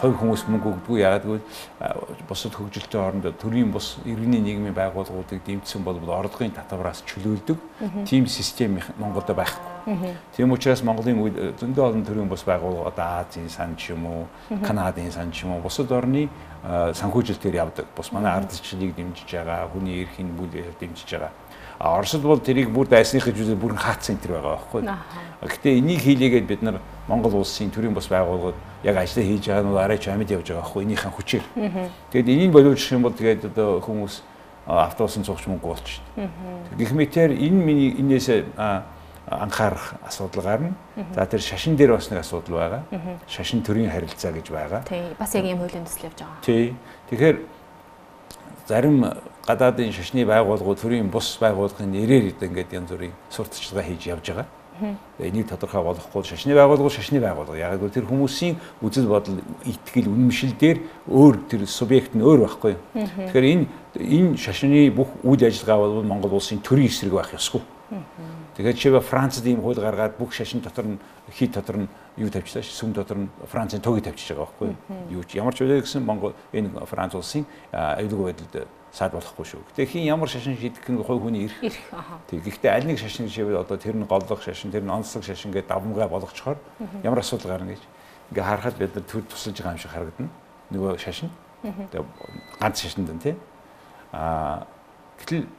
хувь 0.00 0.16
хүмүүс 0.18 0.46
мөнгө 0.50 0.72
өгдөггүй. 0.72 0.98
Яагаад 0.98 1.24
гэвэл 1.28 2.26
бусад 2.28 2.56
хөгжилтэй 2.58 3.00
оронд 3.00 3.28
төрийн 3.38 3.70
бус 3.70 3.98
иргэний 4.04 4.42
нийгмийн 4.42 4.74
байгууллагуудыг 4.74 5.44
дэмжсэн 5.46 5.84
бол 5.86 6.00
орлогын 6.02 6.50
татвараас 6.50 7.04
чөлөөлдөг. 7.06 7.58
Тим 8.04 8.26
систем 8.26 8.80
Монголд 8.98 9.30
байхгүй. 9.30 10.14
Тийм 10.34 10.50
учраас 10.50 10.82
Монголын 10.82 11.54
зөндөө 11.60 11.84
олон 11.86 12.02
төрлийн 12.02 12.28
бус 12.28 12.42
байгууллага 12.42 12.90
одоо 12.90 13.08
Азийн 13.22 13.48
сан 13.48 13.76
ч 13.76 13.92
юм 13.92 14.06
уу, 14.06 14.26
Канадын 14.64 15.12
сан 15.12 15.30
ч 15.30 15.44
юм 15.44 15.54
уу 15.54 15.62
бусад 15.62 15.92
орны 15.92 16.28
санхүүжилтээр 16.64 17.54
явдаг. 17.60 17.86
Бус 17.94 18.10
манай 18.10 18.32
ардчлалыг 18.32 18.96
дэмжиж 18.96 19.28
байгаа, 19.28 19.68
хүний 19.68 20.02
эрхийн 20.02 20.32
бүлээр 20.34 20.72
дэмжиж 20.80 21.10
байгаа 21.12 21.43
Оросд 21.78 22.22
бол 22.22 22.38
тэрийг 22.38 22.70
бүр 22.70 22.86
дайсных 22.86 23.24
гэж 23.26 23.40
үзээ 23.40 23.58
бүрэн 23.58 23.78
хаацсан 23.78 24.16
энэ 24.16 24.30
байгаа 24.30 24.54
байхгүй. 24.56 24.82
Гэхдээ 25.42 25.78
энийг 25.78 26.00
хийлээгээд 26.00 26.46
бид 26.46 26.62
нар 26.62 26.80
Монгол 27.08 27.42
улсын 27.42 27.70
төрийн 27.70 27.94
бас 27.94 28.06
байгууллагууд 28.08 28.54
яг 28.84 28.96
ажиллаа 28.96 29.26
хийж 29.26 29.44
байгаа 29.48 29.64
нь 29.66 29.76
арай 29.76 29.98
ч 29.98 30.08
амьд 30.08 30.30
явж 30.30 30.48
байгаа 30.48 30.62
байхгүй 30.62 30.82
энийхэн 30.84 31.12
хүчээр. 31.12 31.44
Тэгэд 32.14 32.28
энийг 32.30 32.52
боловсруулах 32.54 32.94
юм 32.94 33.02
бол 33.02 33.18
тэгээд 33.18 33.44
одоо 33.50 33.80
хүмүүс 33.82 34.14
автобусын 34.66 35.24
цугч 35.26 35.44
мөнгө 35.50 35.66
болчихно. 35.66 36.30
Гэх 36.78 36.92
мэтээр 36.94 37.32
энэ 37.36 37.58
миний 37.58 37.90
энээс 37.98 38.48
анхаарах 39.26 39.94
асуудал 40.06 40.42
гарна. 40.42 40.72
За 41.14 41.26
тэр 41.26 41.40
шашин 41.40 41.76
дээр 41.76 41.96
бас 41.96 42.10
нэг 42.10 42.20
асуудал 42.20 42.56
байгаа. 42.56 42.82
Шашин 43.26 43.62
төрийн 43.62 43.90
харилцаа 43.90 44.32
гэж 44.32 44.50
байгаа. 44.50 44.82
Тий. 44.88 45.02
Бас 45.18 45.34
яг 45.34 45.44
ийм 45.44 45.58
хуулийн 45.58 45.84
төсөл 45.84 46.08
явж 46.08 46.18
байгаа. 46.20 46.40
Тий. 46.44 46.76
Тэгэхээр 47.10 47.36
зарим 48.68 49.04
гадаадын 49.46 49.92
шашны 49.92 50.24
байгууллагууд 50.24 50.80
төрийн 50.80 51.10
бус 51.12 51.36
байгууллагын 51.40 51.92
нэрээр 51.92 52.32
ингээд 52.40 52.72
янз 52.72 52.90
бүрийн 52.90 53.12
сурталчилгаа 53.28 53.84
хийж 53.84 54.06
явж 54.08 54.26
байгаа. 54.32 54.46
Энийг 55.20 55.48
тодорхой 55.48 55.84
болгохгүй 55.84 56.24
шашны 56.24 56.54
байгууллага 56.56 56.90
шашны 56.90 57.20
байгууллага. 57.20 57.60
Яг 57.60 57.82
л 57.82 57.92
тэр 57.92 58.08
хүмүүсийн 58.08 58.56
үзэл 58.80 59.06
бодол, 59.06 59.38
итгэл, 59.62 60.08
үнэмшил 60.08 60.56
дээр 60.56 60.80
өөр 61.06 61.44
тэр 61.46 61.68
субъект 61.68 62.16
нь 62.16 62.24
өөр 62.24 62.48
байхгүй. 62.48 62.74
Тэгэхээр 62.96 63.46
энэ 63.52 63.66
энэ 64.00 64.36
шашны 64.40 64.90
бүх 64.90 65.12
үйл 65.22 65.44
ажиллагаа 65.44 65.78
бол 65.78 66.02
Монгол 66.02 66.40
улсын 66.40 66.58
төрийн 66.64 66.88
эсрэг 66.88 67.12
байх 67.12 67.36
ёсгүй. 67.36 67.62
Тэгээд 68.56 68.78
чивэ 68.78 69.00
Францад 69.00 69.46
ийм 69.46 69.60
хууль 69.60 69.78
гаргаад 69.78 70.16
бүх 70.16 70.32
шашин 70.32 70.64
дотор 70.64 70.86
нь 70.86 70.98
хий 71.30 71.48
дотор 71.48 71.84
нь 71.84 71.88
юу 72.16 72.30
тавьчихлаа 72.30 72.62
ш 72.62 72.70
сүм 72.70 72.94
дотор 72.94 73.18
нь 73.18 73.28
Францын 73.50 73.82
тогийг 73.82 74.04
тавьчихж 74.06 74.34
байгаа 74.34 74.46
байхгүй 74.46 74.70
юу 75.10 75.22
ч 75.26 75.36
ямар 75.36 75.54
ч 75.54 75.62
үйл 75.66 75.82
гэсэн 75.82 76.02
Монгол 76.06 76.34
энэ 76.54 76.70
Франц 76.86 77.14
улсын 77.14 77.46
аюулгүй 77.74 78.30
байдалд 78.30 78.66
саад 78.94 79.12
болохгүй 79.18 79.42
шүү. 79.42 79.62
Гэтэ 79.74 79.90
хин 79.90 80.06
ямар 80.06 80.30
шашин 80.30 80.54
шийдэх 80.54 80.86
гин 80.86 81.02
хой 81.02 81.18
хүний 81.18 81.50
аа. 81.90 82.22
Тэг. 82.30 82.46
Гэхдээ 82.46 82.70
аль 82.70 82.86
нэг 82.86 83.02
шашин 83.02 83.26
шивэл 83.26 83.58
одоо 83.58 83.74
тэр 83.74 83.98
нь 83.98 84.06
голлох 84.06 84.38
шашин, 84.38 84.70
тэр 84.70 84.86
нь 84.86 84.94
онцлог 84.94 85.26
шашин 85.26 85.50
гэдэг 85.50 85.66
давмгаа 85.66 86.06
болгочхоор 86.06 86.58
ямар 87.02 87.18
асуудал 87.18 87.58
гарна 87.58 87.74
гэж. 87.74 87.82
Ингээ 88.30 88.46
харахад 88.46 88.78
бид 88.78 88.94
нар 88.94 89.02
төр 89.02 89.26
тусалж 89.26 89.58
байгаа 89.58 89.74
юм 89.74 89.82
шиг 89.82 89.90
харагдана. 89.90 90.30
Нөгөө 90.70 90.98
шашин. 91.02 91.30
Тэг 91.90 92.06
ганц 92.62 92.78
шашинд 92.86 93.10
нь 93.10 93.18
тий. 93.18 93.34
Аа 94.14 94.62
гэтэл 95.18 95.50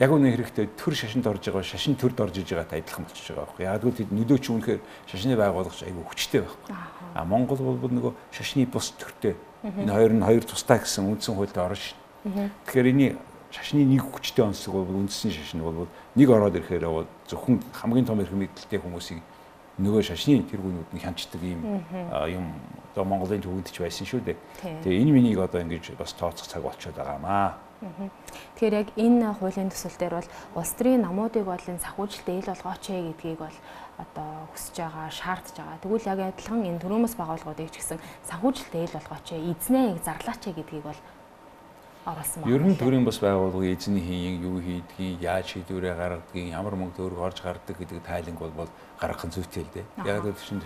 яг 0.00 0.10
үнэ 0.10 0.32
хэрэгтэй 0.32 0.66
төр 0.72 0.96
шашинд 0.96 1.28
орж 1.28 1.44
байгаа 1.44 1.62
шашин 1.62 2.00
төрд 2.00 2.24
орж 2.24 2.40
иж 2.40 2.56
байгаатай 2.56 2.80
адилхан 2.80 3.04
болчихж 3.04 3.36
байгаа 3.36 3.52
байхгүй. 3.52 3.64
Яг 3.68 3.84
л 3.84 4.16
нөлөө 4.16 4.38
чи 4.40 4.48
үнэхээр 4.48 4.80
шашны 5.12 5.36
байгуулагч 5.36 5.84
айгүй 5.84 6.04
хүчтэй 6.08 6.40
байхгүй. 6.40 6.72
А 7.12 7.24
Монгол 7.28 7.60
бол 7.60 7.92
нөгөө 7.92 8.12
шашны 8.32 8.64
бус 8.64 8.96
төртэй. 8.96 9.36
Энэ 9.62 9.92
хоёр 9.92 10.12
нь 10.16 10.24
хоёр 10.24 10.42
тустай 10.42 10.80
гэсэн 10.80 11.06
үндсэн 11.06 11.36
хуульд 11.36 11.54
орно 11.54 11.76
шүү. 11.76 12.01
Тэгэхээр 12.22 12.90
энэ 12.94 13.06
шашны 13.50 13.84
нэг 13.84 14.02
хүчтэй 14.06 14.44
онцлог 14.46 14.86
бол 14.86 15.04
үндэсний 15.04 15.34
шашин 15.34 15.60
бол 15.60 15.88
нэг 16.16 16.28
ороод 16.30 16.56
ирэхээр 16.56 16.86
бол 16.88 17.08
зөвхөн 17.28 17.60
хамгийн 17.74 18.06
том 18.06 18.20
эрх 18.22 18.32
мэдэлтэй 18.32 18.80
хүмүүсийг 18.80 19.20
нөгөө 19.82 20.02
шашны 20.04 20.40
тэргүүнүүд 20.46 20.90
нь 20.94 21.02
хянчдаг 21.02 21.42
юм 21.42 21.60
юм 22.28 22.44
одоо 22.92 23.04
Монголын 23.04 23.40
төвөнд 23.40 23.72
ч 23.72 23.80
байсан 23.80 24.06
шүү 24.06 24.20
дээ. 24.20 24.36
Тэгээ 24.84 25.00
энэ 25.00 25.12
миний 25.12 25.36
одоо 25.36 25.60
ингэж 25.64 25.96
бас 25.96 26.12
тооцох 26.12 26.46
цаг 26.46 26.62
болчиход 26.62 26.96
байгаамаа. 26.96 27.56
Тэгэхээр 27.82 28.78
яг 28.78 28.88
энэ 28.94 29.34
хуулийн 29.42 29.72
төсөл 29.72 29.96
дээр 29.98 30.14
бол 30.22 30.28
улс 30.54 30.72
төрийн 30.78 31.02
намуудыг 31.02 31.42
бол 31.42 31.58
энэ 31.58 31.82
санхүүжилтээ 31.82 32.36
ил 32.38 32.50
болгооч 32.52 32.84
ээ 32.94 33.02
гэдгийг 33.10 33.40
бол 33.42 33.58
одоо 33.98 34.30
хүсэж 34.54 34.76
байгаа, 34.86 35.10
шаардж 35.10 35.56
байгаа. 35.58 35.82
Тэгвэл 35.82 36.10
яг 36.14 36.20
адилхан 36.30 36.62
энэ 36.62 36.78
төрөөмөс 36.78 37.14
байгууллагуудыг 37.18 37.74
ч 37.74 37.82
гэсэн 37.82 37.98
санхүүжилтээ 38.30 38.82
ил 38.86 38.96
болгооч 38.96 39.26
ээ, 39.34 39.50
эзнээ 39.50 39.88
зарлаач 40.04 40.42
ээ 40.46 40.56
гэдгийг 40.62 40.84
бол 40.86 41.00
оруулсан 42.06 42.42
байна. 42.42 42.54
Ер 42.54 42.62
нь 42.66 42.76
төрийн 42.76 43.04
бас 43.04 43.18
байгууллага 43.22 43.66
эзний 43.72 44.02
хийн 44.02 44.42
юу 44.42 44.58
хийдгийг, 44.60 45.22
яаж 45.22 45.46
шийдвэрээ 45.54 45.94
гаргадгийг, 45.94 46.50
ямар 46.50 46.74
мөнгө 46.74 46.96
төгрөг 46.98 47.20
орж 47.22 47.38
гардаг 47.42 47.76
гэдэг 47.78 48.02
тайланг 48.02 48.38
бол 48.38 48.70
гаргах 48.98 49.26
зүйтэй 49.30 49.62
л 49.62 49.72
дээ. 49.74 49.86
Яг 50.06 50.26
л 50.26 50.34
чинь 50.34 50.62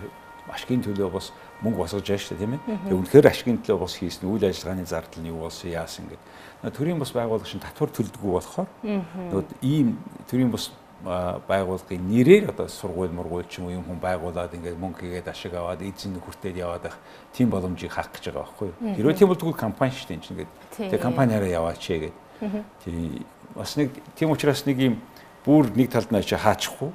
ашигын 0.48 0.82
төлөө 0.86 1.10
бас 1.10 1.32
мөнгө 1.62 1.82
босгож 1.82 2.06
байгаа 2.06 2.22
шүү 2.22 2.36
дээ 2.38 2.42
тийм 2.46 2.54
ээ. 2.54 2.60
Тэгээ 2.86 2.98
үнэхээр 3.00 3.26
ашигын 3.26 3.58
төлөө 3.66 3.82
бас 3.82 3.94
хийсэн 3.98 4.24
үйл 4.30 4.44
ажиллагааны 4.46 4.86
зардал 4.86 5.22
нь 5.22 5.30
юу 5.30 5.40
болсон 5.42 5.70
яасан 5.70 6.06
гэдэг. 6.06 6.72
Төрийн 6.76 6.98
бас 7.02 7.10
байгууллага 7.10 7.50
шин 7.50 7.60
татвар 7.60 7.90
төлдөггүй 7.90 8.32
болохоор 8.32 8.68
нөгөө 8.86 9.44
ийм 9.66 9.98
төрийн 10.30 10.50
бас 10.54 10.70
байгууллагын 11.04 12.08
нэрээр 12.08 12.50
одоо 12.50 12.68
сургууль 12.68 13.12
мургуул 13.12 13.44
ч 13.44 13.60
юм 13.60 13.68
уу 13.68 13.76
юм 13.76 13.84
хүн 13.84 14.00
байгуулад 14.00 14.54
ингээд 14.56 14.80
мөнгө 14.80 15.04
хийгээд 15.04 15.28
ашиг 15.28 15.52
аваад 15.52 15.84
эзэн 15.84 16.16
хүртээд 16.16 16.56
яваад 16.56 16.88
байх 16.88 16.96
тийм 17.36 17.52
боломжийг 17.52 17.92
хаах 17.92 18.08
гэж 18.16 18.32
байгаа 18.32 18.48
байхгүй 18.48 18.68
юу. 18.72 18.96
Хэрвээ 18.96 19.18
тийм 19.20 19.28
бол 19.28 19.36
тэгвэл 19.36 19.60
компани 19.60 19.92
шүү 19.92 20.08
дээ 20.08 20.20
ингээд 20.24 20.52
тэгээ 20.88 21.04
компаниараа 21.04 21.50
яваач 21.52 21.84
ээ 21.84 22.00
гэдэг. 22.00 22.64
Тийм 22.84 23.24
бас 23.54 23.76
нэг 23.76 23.92
тийм 24.16 24.32
учраас 24.32 24.64
нэг 24.64 24.78
юм 24.80 24.94
бүр 25.44 25.68
нэг 25.76 25.92
талд 25.92 26.10
нь 26.10 26.18
ачаа 26.18 26.40
хаачихгүй. 26.40 26.90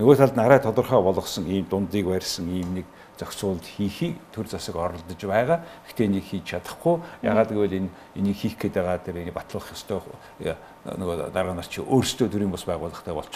Нөгөө 0.00 0.16
талд 0.16 0.34
нь 0.34 0.42
арай 0.42 0.58
тодорхой 0.58 1.00
болгосон 1.04 1.44
ийм 1.46 1.68
дундыг 1.68 2.08
барьсан 2.08 2.48
ийм 2.48 2.80
нэг 2.80 2.86
зохицуулт 3.18 3.64
хийхийг 3.64 4.16
төр 4.32 4.46
засаг 4.48 4.76
оролдож 4.76 5.20
байгаа. 5.20 5.64
Гэхдээ 5.88 6.06
энийг 6.06 6.24
хийж 6.24 6.44
чадахгүй. 6.52 7.00
Ягаад 7.22 7.50
гэвэл 7.50 7.78
энэ 7.80 7.90
энийг 8.14 8.36
хийх 8.36 8.56
гээд 8.60 8.74
байгаа 8.76 8.98
тэр 9.00 9.20
энийг 9.24 9.34
батлах 9.34 9.72
ёстой 9.72 10.00
нөгөө 10.86 11.32
дараа 11.34 11.54
нар 11.54 11.66
чи 11.66 11.82
өөрсдөө 11.82 12.28
төрийн 12.30 12.52
бас 12.54 12.62
байгууллагатай 12.62 13.14
болж 13.14 13.32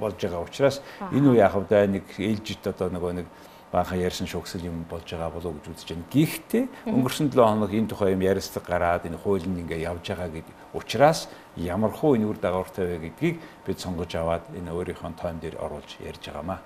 болж 0.00 0.16
байгаа 0.16 0.40
учраас 0.40 0.80
энэ 1.12 1.36
үе 1.36 1.44
яхав 1.44 1.68
да 1.68 1.84
нэг 1.84 2.04
ээлжит 2.16 2.64
одоо 2.64 2.88
нөгөө 2.88 3.12
нэг 3.20 3.26
баахан 3.72 4.00
ярьсан 4.00 4.26
шугсэл 4.26 4.64
юм 4.64 4.84
болж 4.88 5.04
байгаа 5.04 5.30
болов 5.30 5.52
уу 5.52 5.60
гэж 5.60 5.68
үзэж 5.68 5.88
байна. 5.92 6.08
Гэхдээ 6.08 6.64
өнгөрсөн 6.88 7.28
7 7.28 7.44
хоног 7.44 7.72
энэ 7.72 7.88
тухай 7.92 8.12
юм 8.16 8.24
ярицлага 8.24 8.64
гараад 8.64 9.04
энэ 9.04 9.20
хууль 9.20 9.44
нь 9.44 9.60
ингээ 9.60 9.84
явж 9.84 10.08
байгаа 10.08 10.28
гэдэг 10.32 10.56
учраас 10.72 11.28
ямар 11.56 11.92
хуу 11.92 12.16
энэ 12.16 12.24
үр 12.24 12.38
дагавартай 12.40 12.84
вэ 12.88 12.98
гэдгийг 13.12 13.36
бид 13.68 13.78
сонгож 13.80 14.12
аваад 14.16 14.48
энэ 14.56 14.72
өөрийнхөө 14.72 15.12
тоон 15.20 15.36
дээр 15.44 15.60
оруулж 15.60 16.00
ярьж 16.00 16.22
байгаамаа. 16.24 16.60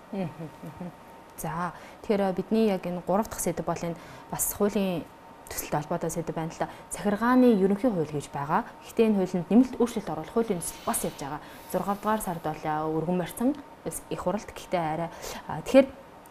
За 1.38 1.72
тэгэхээр 2.02 2.32
бидний 2.36 2.68
яг 2.68 2.86
энэ 2.86 3.02
3 3.06 3.28
дахь 3.28 3.40
сэдв 3.40 3.64
бол 3.64 3.78
энэ 3.78 3.96
бас 4.30 4.52
хуулийн 4.56 5.04
төсөлтэй 5.48 5.78
холбоотой 5.80 6.10
сэдв 6.10 6.34
байна 6.34 6.52
л 6.52 6.60
да. 6.60 6.68
Захиргааны 6.90 7.56
ерөнхий 7.60 7.90
хууль 7.90 8.08
гэж 8.08 8.28
байгаа. 8.32 8.64
Гэхдээ 8.84 9.06
энэ 9.06 9.18
хуулинд 9.20 9.50
нэмэлт 9.50 9.74
өөрчлөлт 9.80 10.08
оруулах 10.08 10.34
хуулийн 10.34 10.60
төсөл 10.60 10.86
бас 10.86 11.00
явж 11.04 11.18
байгаа. 11.20 11.40
6 11.72 12.00
дугаар 12.00 12.20
сард 12.24 12.42
бол 12.42 12.62
өргөн 12.96 13.18
барьсан 13.20 13.56
их 13.84 14.20
хуралд 14.20 14.48
гэхдээ 14.48 14.80
арай 14.80 15.10
тэгэхээр 15.66 15.86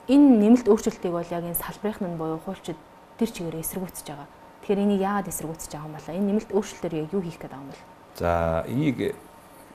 энэ 0.08 0.28
нэмэлт 0.42 0.68
өөрчлөлтийг 0.68 1.14
бол 1.14 1.30
яг 1.30 1.44
энэ 1.46 1.60
салбарын 1.62 2.16
нь 2.16 2.18
буюу 2.18 2.40
хуульчид 2.42 2.80
тэр 3.20 3.30
чигээр 3.30 3.62
эсэргүүцэж 3.62 4.08
байгаа. 4.10 4.28
Тэгэхээр 4.62 4.84
энийг 4.86 5.02
яагаад 5.02 5.30
эсэргүүцэж 5.30 5.72
байгаа 5.72 5.88
юм 5.88 5.96
бол 5.96 6.10
энэ 6.10 6.28
нэмэлт 6.32 6.52
өөрчлөлтөөр 6.56 6.94
яг 6.98 7.14
юу 7.14 7.22
хийх 7.22 7.38
гээд 7.38 7.54
байгаа 7.54 7.62
юм 7.62 7.70
бол? 7.70 7.84
За 8.18 8.32
энийг 8.66 8.98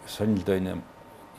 сонилдоо 0.06 0.56
энэ 0.56 0.72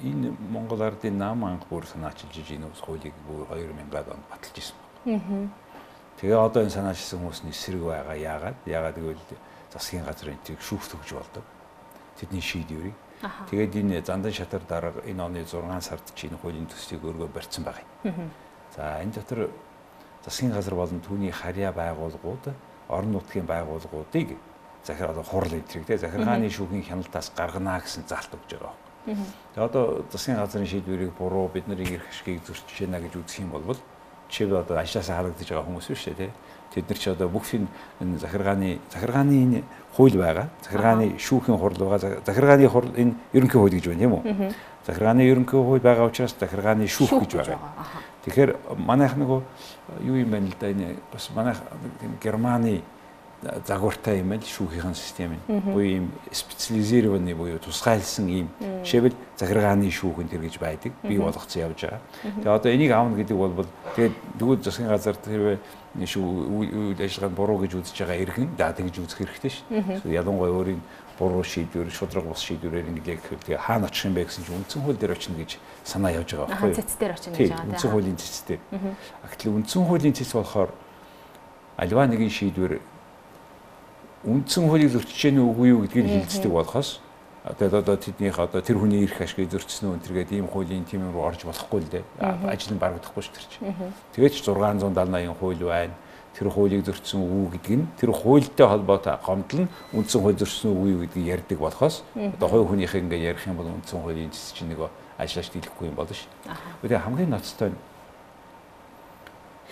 энэ 0.04 0.34
Монгол 0.52 0.82
ардын 0.82 1.18
нам 1.18 1.46
анх 1.46 1.66
бүр 1.70 1.86
санаачилж 1.86 2.52
энэ 2.52 2.70
ус 2.70 2.82
хуулийг 2.82 3.14
бүр 3.28 3.48
2000-ад 3.50 4.08
онд 4.14 4.26
баталж 4.30 4.58
исэн. 4.58 4.78
Аа 5.06 5.68
Тэгээ 6.18 6.34
одоо 6.34 6.66
энэ 6.66 6.74
санаачилсан 6.74 7.22
хүмүүсний 7.22 7.54
эсрэг 7.54 7.84
байгаа. 7.86 8.18
Яагаад? 8.18 8.58
Яагаад 8.66 8.98
гэвэл 8.98 9.22
засгийн 9.70 10.02
газар 10.02 10.34
энтрийг 10.34 10.58
шүүх 10.66 10.90
төгж 10.90 11.14
болдог. 11.14 11.46
Тэдний 12.18 12.42
шийдвэрийг. 12.42 12.98
Тэгээд 13.54 13.74
энэ 13.78 14.02
зандан 14.02 14.34
шатар 14.34 14.66
дарга 14.66 15.06
энэ 15.06 15.22
оны 15.22 15.46
6 15.46 15.62
сард 15.86 16.02
чинь 16.18 16.34
хуулийн 16.42 16.66
төслийг 16.66 17.06
өргөө 17.06 17.30
барьсан 17.30 17.70
байгаа. 17.70 17.86
За 18.74 18.98
энэ 18.98 19.14
дотор 19.14 19.54
засгийн 20.26 20.58
газар 20.58 20.74
болон 20.74 21.06
түүний 21.06 21.30
харьяа 21.30 21.70
байгууллагууд 21.70 22.50
орон 22.90 23.12
нутгийн 23.14 23.46
байгууллагуудыг 23.46 24.42
захир 24.90 25.14
одоо 25.14 25.22
хурал 25.22 25.54
энтрийг 25.54 25.86
те 25.86 26.02
захиргааны 26.02 26.50
шүүхийн 26.50 26.82
хяналтаас 26.82 27.30
гаргана 27.38 27.78
гэсэн 27.78 28.10
залт 28.10 28.34
өгж 28.34 28.58
байгаа. 28.58 28.74
Тэгээ 29.08 29.64
одоо 29.64 30.04
засгийн 30.12 30.38
газрын 30.38 30.68
шийдвэрийг 30.68 31.16
буруу 31.16 31.48
бид 31.48 31.68
нар 31.68 31.80
ирэх 31.80 32.04
ашгийг 32.12 32.44
зөрчиж 32.44 32.84
байна 32.84 33.00
гэж 33.00 33.16
үзэх 33.16 33.40
юм 33.40 33.56
бол 33.56 33.80
чив 34.30 34.52
одоо 34.52 34.78
ажлаасаа 34.78 35.24
харагдаж 35.24 35.48
байгаа 35.48 35.64
хүмүүс 35.64 35.88
биш 35.88 36.08
үү 36.12 36.16
те. 36.20 36.32
Тэд 36.76 36.90
нар 36.90 37.00
ч 37.00 37.08
одоо 37.08 37.30
бүх 37.32 37.48
энэ 37.56 38.20
захиргааны 38.20 38.80
захиргааны 38.92 39.36
энэ 39.44 39.64
хууль 39.96 40.18
байгаа. 40.20 40.50
Захиргааны 40.62 41.16
шүүхийн 41.16 41.58
хурал 41.58 41.80
байгаа. 41.80 42.20
Захиргааны 42.26 42.68
хурал 42.68 42.92
энэ 42.96 43.16
ерөнхий 43.32 43.60
хууль 43.60 43.76
гэж 43.80 43.86
байна 43.88 44.00
тийм 44.04 44.14
үү? 44.14 44.52
Захиргааны 44.84 45.22
ерөнхий 45.24 45.60
хууль 45.64 45.80
байгаа 45.80 46.12
учраас 46.12 46.36
захиргааны 46.36 46.88
шүүх 46.88 47.24
гэж 47.24 47.32
байгаа. 47.40 47.60
Тэгэхээр 48.28 48.52
манайх 48.76 49.16
нөгөө 49.16 49.40
юу 50.04 50.16
юм 50.20 50.30
байна 50.36 50.52
л 50.52 50.60
да 50.60 50.68
энэ 50.68 51.00
бас 51.14 51.32
манайх 51.32 51.64
Германы 52.20 52.84
загвартай 53.42 54.20
юм 54.20 54.34
л 54.34 54.42
шүүхийн 54.42 54.96
систем 54.98 55.38
нь. 55.38 55.42
Буюу 55.48 55.86
ийм 55.86 56.12
специализированный 56.32 57.34
буюу 57.38 57.60
тусгайлсан 57.62 58.28
ийм 58.30 58.50
жишээвэл 58.82 59.14
захиргааны 59.38 59.92
шүүхэн 59.94 60.30
төр 60.30 60.42
гэж 60.42 60.58
байдаг. 60.58 60.92
Бий 61.06 61.22
болгоцсон 61.22 61.62
явж 61.70 61.86
байгаа. 61.86 62.02
Тэгээ 62.24 62.56
одоо 62.58 62.72
энийг 62.74 62.92
аавна 62.92 63.14
гэдэг 63.14 63.38
бол 63.38 63.70
тэгээд 63.94 64.16
тэгвэл 64.42 64.64
засгийн 64.66 64.90
газар 64.90 65.16
тэрвээ 65.22 65.58
шүү 66.02 66.26
үйл 66.50 66.98
ажиллагаанд 66.98 67.38
буруу 67.38 67.62
гэж 67.62 67.78
үзэж 67.78 67.98
байгаа 68.02 68.18
иргэн 68.26 68.50
да 68.58 68.74
тэгж 68.74 69.06
үзэх 69.06 69.22
хэрэгтэй 69.22 69.54
шүү. 69.54 70.10
Ялангуяа 70.10 70.58
өөрийн 70.58 70.82
буруу 71.18 71.44
шийдвэр, 71.44 71.90
шудраг 71.90 72.26
бус 72.26 72.42
шийдвэрээр 72.42 72.90
нэг 72.90 73.06
яг 73.06 73.22
тэгээ 73.22 73.58
хаана 73.58 73.90
очих 73.90 74.06
юм 74.06 74.14
бэ 74.14 74.30
гэсэн 74.30 74.46
чинь 74.46 74.58
үндсэн 74.62 74.82
хууль 74.86 74.98
дээр 74.98 75.18
очино 75.18 75.38
гэж 75.42 75.58
санаа 75.82 76.14
явж 76.14 76.30
байгаа 76.38 76.50
байхгүй 76.54 76.70
юу? 76.70 76.78
Цэц 76.78 76.94
дээр 77.02 77.14
очино 77.18 77.36
гэж 77.38 77.50
байгаа. 77.50 77.70
Үндсэн 77.74 77.90
хуулийн 77.90 78.18
цэц 78.22 78.38
дээр. 78.46 78.62
Гэтэл 79.26 79.54
үндсэн 79.58 79.82
хуулийн 79.82 80.14
цэц 80.14 80.32
болохоор 80.38 80.70
альва 81.78 82.06
нэгэн 82.06 82.30
шийдвэр 82.30 82.74
үндсэн 84.26 84.66
хуулийг 84.66 84.92
зөрчиж 84.92 85.30
гэнэ 85.30 85.42
үгүй 85.42 85.68
юу 85.70 85.82
гэдгийг 85.86 86.08
хилцдэг 86.26 86.52
болохоос 86.52 87.02
тэгээд 87.56 87.74
одоо 87.80 87.96
тэднийх 87.96 88.40
одоо 88.40 88.62
тэр 88.62 88.78
хүний 88.82 89.06
эрх 89.06 89.22
ашгийг 89.22 89.48
зөрчсөн 89.52 89.96
үү 89.96 90.04
тэргээд 90.04 90.36
ийм 90.36 90.48
хуулийн 90.52 90.84
тим 90.84 91.08
рүү 91.08 91.24
орж 91.24 91.48
болохгүй 91.48 91.80
л 91.80 91.92
дээ. 91.96 92.04
Ажил 92.44 92.76
нь 92.76 92.82
барагдахгүй 92.82 93.24
ш 93.24 93.32
тэр 93.32 93.46
чинь. 93.48 93.72
Тэгээд 94.12 94.34
ч 94.36 94.44
670-80 94.44 95.32
хууль 95.40 95.64
байна. 95.64 95.96
Тэр 96.36 96.52
хуулийг 96.52 96.84
зөрчсөн 96.84 97.24
үү 97.24 97.56
гэдг 97.56 97.70
нь 97.72 97.88
тэр 97.96 98.12
хуультай 98.12 98.68
холбоотой 98.68 99.16
гомдол 99.24 99.64
нь 99.64 99.72
үндсэн 99.96 100.22
хууль 100.22 100.36
зөрчсөн 100.36 100.76
үгүй 100.76 100.90
юу 100.92 101.02
гэдгийг 101.08 101.28
ярьдаг 101.40 101.58
болохоос 101.58 102.04
одоо 102.14 102.48
хувь 102.52 102.68
хүнийхээ 102.76 103.02
ингээ 103.08 103.32
ярих 103.32 103.48
юм 103.48 103.58
бол 103.58 103.72
үндсэн 103.72 104.04
хуулийн 104.04 104.30
зэс 104.30 104.54
чинь 104.54 104.70
нэг 104.70 104.92
ажиллаж 105.18 105.48
дийлэхгүй 105.50 105.88
юм 105.88 105.96
болно 105.96 106.14
ш. 106.14 106.28
Тэгээд 106.84 107.06
хамгийн 107.10 107.32
ноцтой 107.32 107.70
нь 107.72 107.80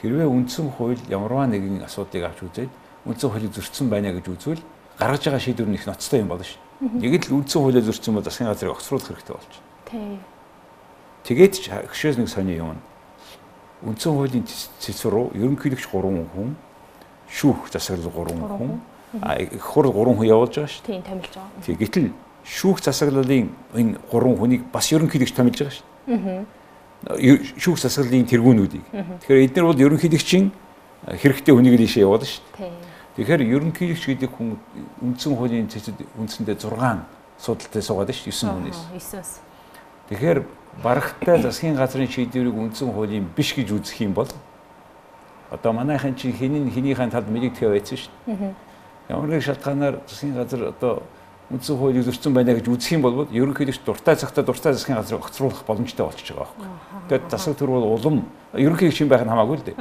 хэрвээ 0.01 0.25
үндсэн 0.25 0.71
хууль 0.73 1.01
ямарваа 1.05 1.45
нэгэн 1.45 1.85
асуудлыг 1.85 2.23
авч 2.23 2.39
үзээд 2.41 2.71
үндсэн 3.05 3.29
хуулийг 3.29 3.53
зөрчсөн 3.53 3.89
байна 3.89 4.11
гэж 4.13 4.25
үзвэл 4.33 4.61
гаргаж 4.97 5.21
байгаа 5.25 5.39
шийдвэр 5.39 5.69
нь 5.69 5.77
их 5.77 5.85
ноцтой 5.85 6.19
юм 6.25 6.29
болно 6.33 6.45
шүү. 6.45 6.59
Яг 7.05 7.29
л 7.29 7.37
үндсэн 7.37 7.61
хуулийг 7.61 7.85
зөрчсөн 7.85 8.13
бол 8.17 8.25
засгийн 8.25 8.49
газрыг 8.49 8.73
огцруулах 8.73 9.05
хэрэгтэй 9.05 9.35
болж 9.35 9.51
байна. 9.85 10.19
Тэгээд 11.23 11.53
ч 11.53 11.69
хөшөөс 11.69 12.17
нэг 12.17 12.29
сони 12.29 12.57
юм. 12.57 12.81
Үндсэн 13.85 14.09
хуулийн 14.09 14.45
цэцвэр 14.81 15.13
рүү 15.13 15.25
ерөнхийлөгч 15.37 15.85
3 15.85 16.25
хүн, 16.33 16.55
шүүх 17.29 17.69
засаглал 17.69 18.09
3 18.09 18.41
хүн, 18.41 18.73
хурл 19.61 19.93
3 19.93 20.17
хүн 20.17 20.25
явуулж 20.25 20.55
байгаа 20.57 20.71
шүү. 20.73 20.85
Тийм 20.89 21.01
томилж 21.05 21.33
байгаа. 21.37 21.61
Тий 21.61 21.75
гэтэл 21.77 22.09
шүүх 22.41 22.81
засаглалын 22.81 23.53
энэ 23.77 24.01
3 24.09 24.37
хүнийг 24.39 24.61
бас 24.73 24.89
ерөнхийлөгч 24.89 25.33
томилж 25.37 25.57
байгаа 25.61 25.75
шүү. 25.77 25.85
Аа. 26.09 26.41
Шүүх 27.61 27.77
засаглалын 27.77 28.25
тэргүүнүүдийг. 28.25 28.85
Тэгэхээр 29.21 29.45
эдгээр 29.45 29.65
бол 29.69 29.83
ерөнхийлөгчийн 29.85 30.49
хэрэгтэй 31.21 31.53
хүнийг 31.53 31.77
л 31.77 31.85
ийшээ 31.85 32.05
явуулна 32.07 32.25
шүү. 32.25 32.41
Тий 32.57 32.71
Тэгэхээр 33.15 33.47
ерөнхийлөгч 33.47 34.03
гэдэг 34.11 34.31
хүн 34.35 34.59
үндсэн 34.99 35.39
хуулийн 35.39 35.71
цэцэд 35.71 36.03
үндсэндээ 36.19 36.59
6 36.59 37.39
судалтай 37.39 37.79
суугаад 37.79 38.11
шүү 38.11 38.27
9 38.27 38.51
хүнээс. 38.51 38.79
9-өөс. 38.91 39.31
Тэгэхээр 40.11 40.39
барагтай 40.83 41.39
засгийн 41.39 41.79
газрын 41.79 42.11
шийдвэрийг 42.11 42.51
үндсэн 42.51 42.91
хуулийн 42.91 43.31
биш 43.31 43.55
гэж 43.55 43.71
үзэх 43.71 44.03
юм 44.03 44.11
бол 44.19 44.27
одоо 45.47 45.71
манайхан 45.71 46.15
чи 46.19 46.35
хинийн 46.35 46.67
хинийхэн 46.67 47.07
талд 47.07 47.31
мэдэгдэхэ 47.31 47.71
байсан 47.71 47.97
шүү. 48.03 48.11
Ямар 49.07 49.31
нэг 49.31 49.47
шалтгаанаар 49.47 50.03
засгийн 50.11 50.35
газар 50.35 50.75
одоо 50.75 51.07
үндсэн 51.55 51.77
хуулийг 51.79 52.03
зөрчсөн 52.03 52.35
байна 52.35 52.51
гэж 52.51 52.67
үзэх 52.67 52.99
юм 52.99 53.01
бол 53.07 53.31
ерөнхийлөгч 53.31 53.79
дуртай 53.87 54.19
цагтаа 54.19 54.43
дуртай 54.43 54.75
засгийн 54.75 54.99
газрыг 54.99 55.23
огцруулах 55.23 55.63
боломжтой 55.63 56.03
болчихж 56.03 56.35
байгаа 56.35 56.51
байхгүй. 56.51 56.67
Тэгээд 57.07 57.31
засаг 57.31 57.55
төр 57.55 57.79
бол 57.79 57.95
улам 57.95 58.27
ерөнхийлөгч 58.51 59.07
юм 59.07 59.09
байх 59.09 59.23
нь 59.23 59.31
хамаагүй 59.31 59.55
л 59.55 59.65
дээ 59.71 59.77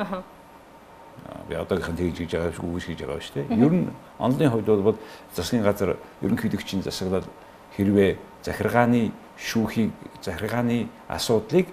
би 1.48 1.54
одоогийнхан 1.54 1.96
тэгж 1.96 2.16
хийж 2.18 2.32
байгаа 2.32 2.52
шүү 2.52 2.66
үгүйс 2.68 2.87
хийж 2.88 3.00
байгаа 3.04 3.20
шүү 3.20 3.34
дээ. 3.34 3.58
Ер 3.60 3.72
нь 3.72 3.88
онлын 4.18 4.50
хувьд 4.50 4.82
бол 4.82 4.98
засгийн 5.34 5.62
газар 5.62 5.96
ерөнхийлөгчийн 6.22 6.82
засаглал 6.82 7.26
хэрвээ 7.76 8.16
захиргааны 8.44 9.12
шүүхийг 9.37 9.90
захиргааны 10.22 10.88
асуудлыг 11.08 11.66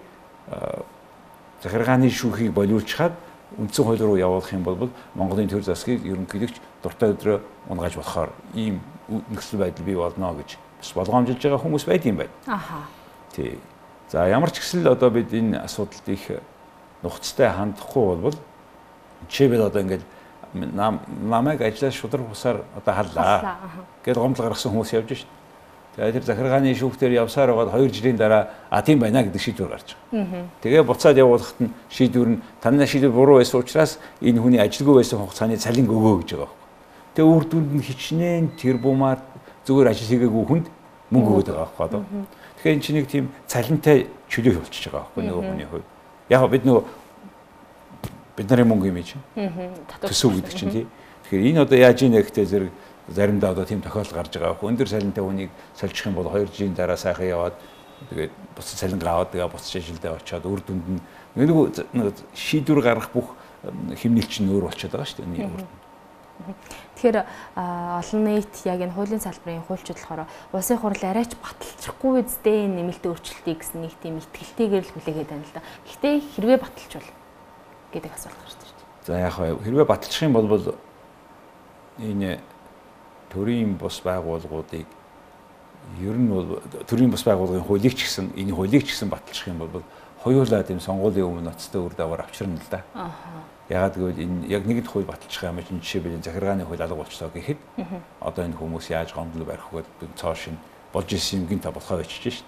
захиргааны 1.63 2.09
шүүхийг 2.09 2.51
болиулчихад 2.53 3.13
үндсэн 3.57 3.85
хууль 3.85 3.99
руу 3.99 4.17
явуулах 4.17 4.53
юм 4.53 4.63
бол 4.63 4.89
Монголын 5.15 5.49
төр 5.51 5.63
засгийг 5.63 6.05
ерөнхийлөгч 6.07 6.55
дуртай 6.83 7.11
өдрөө 7.11 7.39
унгааж 7.69 7.95
болохоор 7.99 8.31
ийм 8.55 8.79
нөхцөл 9.07 9.59
байдал 9.59 9.85
бий 9.85 9.95
болно 9.95 10.33
гэж 10.39 10.57
бас 10.79 10.93
болгоомжилж 10.95 11.41
байгаа 11.43 11.59
хүмүүс 11.59 11.85
байд 11.85 12.05
юм 12.07 12.23
байна. 12.23 12.31
Аха. 12.47 12.87
Тий. 13.35 13.59
За 14.09 14.27
ямар 14.27 14.51
ч 14.51 14.63
гэсэн 14.63 14.83
л 14.83 14.95
одоо 14.95 15.11
бид 15.11 15.33
энэ 15.33 15.59
асуудалд 15.67 16.07
их 16.07 16.39
нухацтай 17.03 17.51
хандахгүй 17.51 18.15
бол 18.17 18.35
Жишээлбэл 19.29 19.67
одоо 19.67 19.81
ингээд 19.81 20.03
намайг 20.53 21.61
ажлаас 21.61 21.93
шудраг 21.93 22.27
бусаар 22.27 22.63
одоо 22.75 22.93
халлаа. 22.93 23.57
Гэт 24.05 24.17
гомдол 24.17 24.45
гаргасан 24.45 24.71
хүмүүс 24.71 24.93
явж 24.93 25.13
шít. 25.13 25.27
Тэгээд 25.95 26.13
тэр 26.13 26.23
захиргааны 26.23 26.71
шүүхтэр 26.71 27.11
явсаар 27.19 27.51
байгаад 27.51 27.75
2 27.75 27.91
жилийн 27.91 28.15
дараа 28.15 28.47
а 28.69 28.81
тийм 28.81 28.99
байна 28.99 29.23
гэдэг 29.23 29.41
шийдвэр 29.41 29.75
гарч 29.75 29.95
байгаа. 30.11 30.47
Тэгээ 30.63 30.83
буцаад 30.87 31.17
явуулахад 31.19 31.59
нь 31.59 31.71
шийдвэр 31.91 32.27
нь 32.31 32.41
танай 32.63 32.87
шийдвэр 32.87 33.11
буруу 33.11 33.43
байсан 33.43 33.59
учраас 33.59 33.99
энэ 34.23 34.39
хүний 34.39 34.59
ажилгүй 34.63 35.03
байсан 35.03 35.19
хугацааны 35.19 35.59
цалин 35.59 35.91
өгөө 35.91 36.23
гэж 36.23 36.29
байгаа. 36.39 36.55
Тэгээ 37.11 37.27
үр 37.27 37.43
дүнд 37.43 37.71
нь 37.75 37.83
хичнээн 37.83 38.55
тэр 38.55 38.79
бумаар 38.79 39.19
зүгээр 39.67 39.91
ажил 39.91 40.07
хийгээгүй 40.15 40.43
хүнд 40.47 40.67
мөнгө 41.11 41.31
өгöd 41.43 41.47
байгаа 41.51 41.75
байхгүй. 41.75 41.99
Тэгэхээр 42.55 42.75
энэ 42.79 42.83
чинь 42.87 42.95
нэг 42.95 43.07
тийм 43.11 43.25
цалинтай 43.51 44.07
чөлөө 44.31 44.63
болчихж 44.63 44.87
байгаа 44.87 45.11
байхгүй 45.11 45.23
нөгөө 45.27 45.43
хүний 45.43 45.67
хувьд. 45.67 45.87
Яг 46.31 46.47
бид 46.47 46.63
нөгөө 46.63 46.83
бид 48.41 48.49
нарын 48.49 48.67
мөнгө 48.73 48.89
юм 48.89 48.99
чинь. 49.05 49.21
Төсөв 50.01 50.41
гэдэг 50.41 50.53
чинь 50.57 50.73
тий. 50.73 50.85
Тэгэхээр 51.29 51.49
энэ 51.53 51.61
одоо 51.61 51.77
яаж 51.77 52.01
ийнэ 52.01 52.25
гэхдээ 52.25 52.45
зэрэг 52.49 52.71
заримдаа 53.07 53.53
одоо 53.53 53.65
тийм 53.65 53.81
тохиолдол 53.85 54.17
гарч 54.17 54.33
байгаа. 54.33 54.57
Өндөр 54.57 54.89
цалинтай 54.89 55.23
хүнийг 55.23 55.51
сольчих 55.77 56.09
юм 56.09 56.17
бол 56.17 56.25
2 56.25 56.49
жилийн 56.49 56.73
дараа 56.73 56.97
сайхан 56.97 57.29
яваад 57.29 57.55
тэгээд 58.09 58.33
буцаж 58.57 58.77
цалин 58.81 59.01
аваад 59.01 59.29
тэгээ 59.31 59.53
буцаж 59.53 59.73
ажилдаа 59.77 60.17
очиод 60.17 60.45
үр 60.49 60.61
дүнд 60.65 60.85
нь 60.89 61.01
нэг 61.37 62.15
шийдвэр 62.33 62.81
гаргах 62.81 63.13
бүх 63.13 63.37
хэмнэлч 63.61 64.41
нь 64.41 64.49
өөр 64.49 64.65
болчиход 64.67 64.97
байгаа 64.97 65.05
шүү 65.05 65.21
дээ. 65.29 65.69
Тэгэхээр 66.97 67.17
олон 67.21 68.21
нийт 68.25 68.53
яг 68.65 68.79
энэ 68.81 68.95
хуулийн 68.97 69.21
салбарын 69.21 69.61
хуульчид 69.69 70.01
болохоор 70.01 70.25
улсын 70.49 70.81
хурал 70.81 71.05
арайч 71.05 71.37
баталчихгүй 71.37 72.25
үедээ 72.25 72.65
нэмэлт 72.65 73.05
өөрчлөлтийг 73.05 73.61
гэсэн 73.61 73.85
нэг 73.85 73.93
тийм 74.01 74.17
ихтгэлтэйгээр 74.17 74.85
л 74.89 74.93
хүлээгээд 74.97 75.29
байна 75.29 75.45
л 75.45 75.53
да. 75.53 75.61
Гэхдээ 75.85 76.15
хэрвээ 76.33 76.57
баталчвал 76.57 77.09
гэдэг 77.93 78.11
асуулт 78.15 78.37
гарч 78.39 78.55
ирж 78.55 78.71
байна. 78.75 79.05
За 79.05 79.19
яг 79.19 79.33
хэрвээ 79.35 79.85
баталчих 79.85 80.23
юм 80.23 80.33
бол 80.33 80.75
энэ 81.99 82.39
төрийн 83.29 83.75
бус 83.77 84.01
байгууллагуудыг 84.01 84.85
ер 85.99 86.15
нь 86.15 86.29
бол 86.29 86.61
төрийн 86.87 87.11
бус 87.11 87.23
байгууллагын 87.23 87.63
хуулийг 87.63 87.95
ч 87.95 88.07
гэсэн 88.07 88.31
энэ 88.35 88.53
хуулийг 88.53 88.83
ч 88.85 88.95
гэсэн 88.95 89.09
баталчих 89.09 89.47
юм 89.47 89.59
бол 89.59 89.83
хоёулаа 90.23 90.63
тийм 90.63 90.79
сонгуулийн 90.79 91.25
өмнө 91.25 91.49
ноцтой 91.49 91.81
үр 91.81 91.93
дагавар 91.97 92.21
авчирна 92.21 92.55
л 92.55 92.69
да. 92.69 92.83
Ягаад 93.69 93.95
гэвэл 93.97 94.21
энэ 94.21 94.47
яг 94.47 94.65
нэгд 94.65 94.87
хууль 94.87 95.05
баталчих 95.05 95.43
юм 95.43 95.57
чинь 95.63 95.81
жишээ 95.81 96.01
бил 96.01 96.21
захиргааны 96.21 96.65
хууль 96.65 96.81
алга 96.81 96.95
болчлоо 96.95 97.29
гэхэд 97.33 97.57
одоо 98.19 98.45
энэ 98.45 98.55
хүмүүс 98.55 98.91
яаж 98.91 99.13
гомдол 99.13 99.45
барих 99.45 99.71
вэ 99.73 99.83
цоо 100.15 100.35
шин 100.35 100.57
болж 100.93 101.09
исэн 101.13 101.41
юм 101.41 101.47
гин 101.47 101.59
та 101.59 101.71
болохоо 101.71 101.97
бичиж 101.99 102.21
шít. 102.21 102.45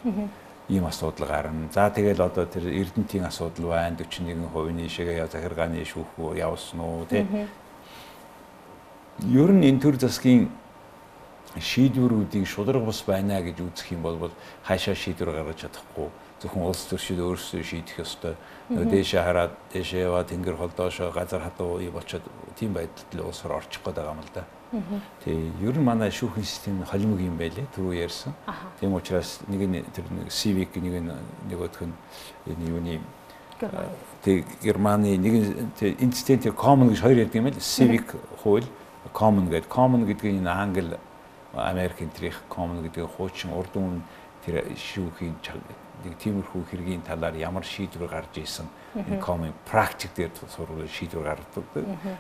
Ийм 0.70 0.86
асуудал 0.86 1.28
гарна. 1.28 1.68
За 1.74 1.90
тэгэл 1.90 2.22
одоо 2.22 2.46
тэр 2.46 2.72
Эрдэнтийн 2.72 3.26
асуудал 3.26 3.70
байна 3.76 3.98
41% 3.98 4.72
нийшээгээ 4.72 5.28
захиргааны 5.28 5.84
шүүх 5.84 6.38
явуулсан 6.38 6.80
уу 6.80 7.06
тий. 7.10 7.28
Ер 9.28 9.52
нь 9.52 9.68
энэ 9.68 9.80
төр 9.80 10.00
засгийн 10.00 10.50
шийдвэрүүдийг 11.60 12.48
шударга 12.48 12.86
бус 12.86 13.04
байна 13.06 13.42
гэж 13.44 13.60
үзэх 13.60 13.92
юм 13.92 14.02
бол 14.02 14.32
хаашаа 14.64 14.96
шийдвэр 14.96 15.36
гаргаж 15.36 15.68
чадахгүй 15.68 16.10
зөвхөн 16.44 16.68
улс 16.68 16.84
төршид 16.90 17.20
өөрсдөө 17.24 17.64
шийдэх 17.64 18.04
ёстой. 18.04 18.36
Нөгөө 18.68 18.92
дээшээ 18.92 19.24
хараад 19.24 19.54
дээшээ 19.72 20.02
яваа 20.12 20.24
тэнгэр 20.28 20.60
холдоошоо 20.60 21.12
газар 21.16 21.40
хатуу 21.46 21.80
болчиход 21.88 22.26
тийм 22.60 22.74
байдалд 22.76 23.22
улс 23.24 23.46
руу 23.48 23.64
орчих 23.64 23.80
гээд 23.80 23.96
байгаа 23.96 24.12
юм 24.12 24.20
л 24.20 24.32
да. 24.36 24.44
Тий, 25.24 25.52
ер 25.62 25.78
нь 25.78 25.86
манай 25.86 26.10
шүүхийн 26.10 26.46
систем 26.46 26.82
холимог 26.90 27.22
юм 27.22 27.38
байлээ 27.38 27.68
түрүү 27.76 27.94
ярьсан. 27.94 28.34
Тийм 28.80 28.96
учраас 28.98 29.40
нэг 29.46 29.62
нь 29.70 29.86
тэр 29.94 30.10
нэг 30.10 30.34
Civic 30.34 30.74
нэг 30.82 30.98
нь 30.98 31.14
нөгөөх 31.46 31.86
нь 31.86 31.94
энэ 32.50 32.70
юуны 32.74 32.98
тий 34.26 34.44
Германы 34.64 35.14
нэг 35.18 35.78
инцидент 36.02 36.50
common 36.58 36.90
гэж 36.90 37.06
хоёр 37.06 37.22
ярьдаг 37.22 37.38
юм 37.38 37.46
байл. 37.46 37.62
Civic 37.62 38.18
хууль 38.42 38.66
common 39.14 39.46
гэдэг. 39.54 39.70
Common 39.70 40.10
гэдэг 40.10 40.42
нь 40.42 40.48
англи 40.50 40.98
Америк 41.54 42.02
энтрих 42.02 42.42
common 42.50 42.82
гэдэг 42.82 43.14
хуучин 43.14 43.54
урд 43.54 43.78
өмнө 43.78 44.02
тэр 44.42 44.74
шүүхийн 44.74 45.38
нэг 46.04 46.18
тиймэрхүү 46.18 46.66
хэргийн 46.74 47.06
талаар 47.06 47.38
ямар 47.38 47.64
шийдвэр 47.64 48.10
гарч 48.10 48.42
ийсэн 48.42 48.66
common 49.20 49.54
practice 49.66 50.12
дээр 50.16 50.32
сурвал 50.50 50.88
шийдвэр 50.88 51.24
гаргадаг. 51.24 51.66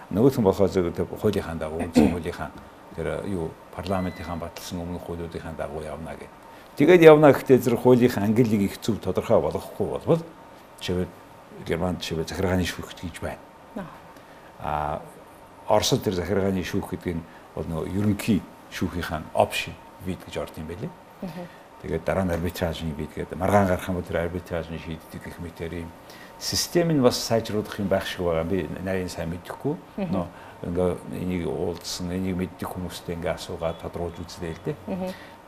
Нөгөөх 0.10 0.38
нь 0.40 0.44
болохоор 0.44 0.70
зөв 0.70 0.90
хуулийнхаа 1.22 1.56
дагуу 1.56 1.80
үндсэн 1.82 2.12
хуулийнхаа 2.12 2.52
тэр 2.96 3.26
юу 3.28 3.52
парламентынхаа 3.76 4.38
баталсан 4.38 4.82
өмнөх 4.82 5.06
хуулиудынхаа 5.06 5.54
дагуу 5.58 5.84
явна 5.84 6.14
гэдэг. 6.14 6.30
Тэгээд 6.78 7.02
явна 7.02 7.34
гэхдээ 7.34 7.58
зэрэг 7.58 7.80
хуулийнхаа 7.80 8.24
ангиллыг 8.24 8.62
их 8.62 8.82
зөв 8.82 8.98
тодорхой 9.00 9.42
болгохгүй 9.42 9.88
болбол 9.88 10.22
чивэл 10.80 11.08
Германд 11.66 12.02
чивэл 12.02 12.28
захиргааны 12.28 12.66
шүүх 12.66 12.94
гэж 12.98 13.22
байна. 13.22 13.38
Аа 14.60 15.02
Оросд 15.68 16.04
тэр 16.04 16.14
захиргааны 16.18 16.64
шүүх 16.64 16.92
гэдэг 16.92 17.16
нь 17.16 17.24
бол 17.56 17.66
нөгөө 17.70 17.88
ерөнхий 17.94 18.42
шүүхийнхэн 18.74 19.32
option 19.34 19.74
вид 20.06 20.20
гэж 20.26 20.38
орд 20.42 20.58
юм 20.58 20.68
байлээ. 20.68 20.92
Тэгээд 21.84 22.04
дараа 22.04 22.26
нь 22.28 22.34
арбитражны 22.36 22.92
вид 22.98 23.14
гэдэг 23.16 23.38
маргаан 23.38 23.68
гарах 23.68 23.88
юм 23.88 23.96
бол 23.96 24.04
тэр 24.04 24.28
арбитражны 24.28 24.80
шийддэг 24.80 25.24
гэх 25.24 25.40
мэтэр 25.40 25.88
юм 25.88 25.92
систем 26.44 26.92
нь 26.92 27.00
бас 27.00 27.16
сайжруулах 27.16 27.80
юм 27.80 27.88
байх 27.88 28.04
шиг 28.04 28.28
байгаа. 28.28 28.44
Би 28.44 28.68
нарийн 28.84 29.08
сайн 29.08 29.32
мэдэхгүй. 29.32 29.80
Нөө 30.12 30.28
ингээ 30.68 30.92
энийг 31.24 31.48
уулзсан, 31.48 32.12
энийг 32.12 32.36
мэддэг 32.36 32.68
хүмүүстэй 32.68 33.16
ингээ 33.16 33.40
асуугаад 33.40 33.80
тодруулж 33.80 34.20
үзлээ 34.20 34.52
л 34.52 34.64
дээ. 34.68 34.76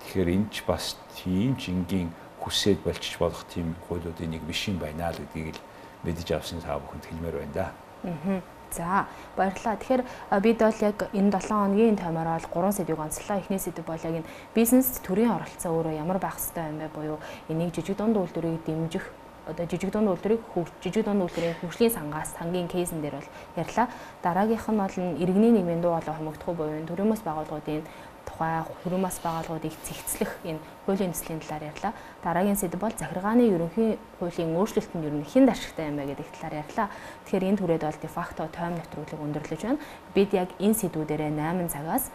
Тэгэхээр 0.08 0.30
энэ 0.40 0.48
ч 0.56 0.64
бас 0.64 0.96
тийм 1.20 1.60
ч 1.60 1.76
энгийн 1.76 2.16
хүсээд 2.40 2.80
болчих 2.84 3.20
болох 3.20 3.44
тийм 3.52 3.76
хуулиудын 3.88 4.32
нэг 4.32 4.44
биш 4.48 4.72
юм 4.72 4.80
байна 4.80 5.12
л 5.12 5.20
гэдгийг 5.20 5.56
л 5.56 5.62
мэдэж 6.08 6.28
авсан 6.32 6.64
та 6.64 6.80
бүхэнд 6.80 7.08
хэлмээр 7.12 7.36
байна 7.44 7.56
да. 7.56 7.68
Аа. 8.08 8.40
За 8.72 9.08
баярлалаа. 9.36 9.76
Тэгэхээр 9.80 10.04
бид 10.44 10.60
бол 10.60 10.80
яг 10.84 10.98
энэ 11.12 11.32
7 11.32 11.48
хоногийн 11.48 11.96
таймаар 11.96 12.40
бол 12.40 12.72
3 12.72 12.84
сэдвийг 12.84 13.00
онцлоо. 13.00 13.40
Эхний 13.40 13.60
сэдв 13.60 13.88
бол 13.88 14.00
яг 14.00 14.16
энэ 14.24 14.30
бизнес 14.56 15.00
төрийн 15.00 15.32
оролцоо 15.32 15.72
өөрөө 15.76 15.96
ямар 15.96 16.20
байх 16.20 16.36
ёстой 16.36 16.72
юм 16.72 16.80
бэ 16.84 16.88
буюу 16.92 17.20
энийг 17.48 17.72
жижиг 17.72 17.96
дунд 17.98 18.20
үйлдвэрийг 18.20 18.68
дэмжих 18.68 19.25
одоо 19.48 19.66
жижиг 19.66 19.92
дунд 19.92 20.10
үйлдвэрийг 20.10 20.42
жижиг 20.82 21.06
дунд 21.06 21.22
үйлдвэрийн 21.24 21.56
хөгжлийн 21.62 21.94
сангаас 21.94 22.34
сангийн 22.38 22.68
кейсэн 22.68 23.02
дээр 23.02 23.22
бол 23.22 23.30
ярьлаа. 23.56 23.88
Дараагийнх 24.24 24.68
нь 24.70 24.82
бол 24.82 24.96
иргэний 25.22 25.52
нийгмийн 25.54 25.82
дуу 25.82 25.94
хоолой 25.94 26.16
хомогдох 26.18 26.56
буюу 26.56 26.86
төрийн 26.86 27.10
бас 27.10 27.22
байгууллагуудын 27.22 27.84
тухай 28.26 28.66
хөрөн 28.84 29.04
бас 29.06 29.22
байгууллагуудыг 29.22 29.74
цэгцлэх 29.86 30.32
энэ 30.44 30.60
хуулийн 30.86 31.14
нислэгийн 31.14 31.40
талаар 31.40 31.70
ярьлаа. 31.72 31.94
Дараагийн 32.24 32.58
сэдв 32.58 32.80
бол 32.82 32.92
захиргааны 32.98 33.46
ерөнхий 33.54 34.00
хуулийн 34.20 34.58
өөрчлөлт 34.58 34.92
нь 34.98 35.06
ер 35.06 35.14
нь 35.14 35.30
хэн 35.30 35.46
ашигтай 35.50 35.88
юм 35.88 36.02
бэ 36.02 36.10
гэдэг 36.10 36.28
талаар 36.34 36.56
ярьлаа. 36.66 36.88
Тэгэхээр 37.30 37.48
энэ 37.54 37.60
түрээд 37.62 37.84
бол 37.86 38.00
дефакто 38.02 38.50
тойм 38.50 38.74
нэвтрүүлэг 38.82 39.20
өндөрлөж 39.22 39.62
байна. 39.62 39.80
Бид 40.18 40.34
яг 40.34 40.50
энэ 40.58 40.74
сэдвүүдэрээ 40.74 41.32
8 41.38 41.70
цагаас 41.70 42.06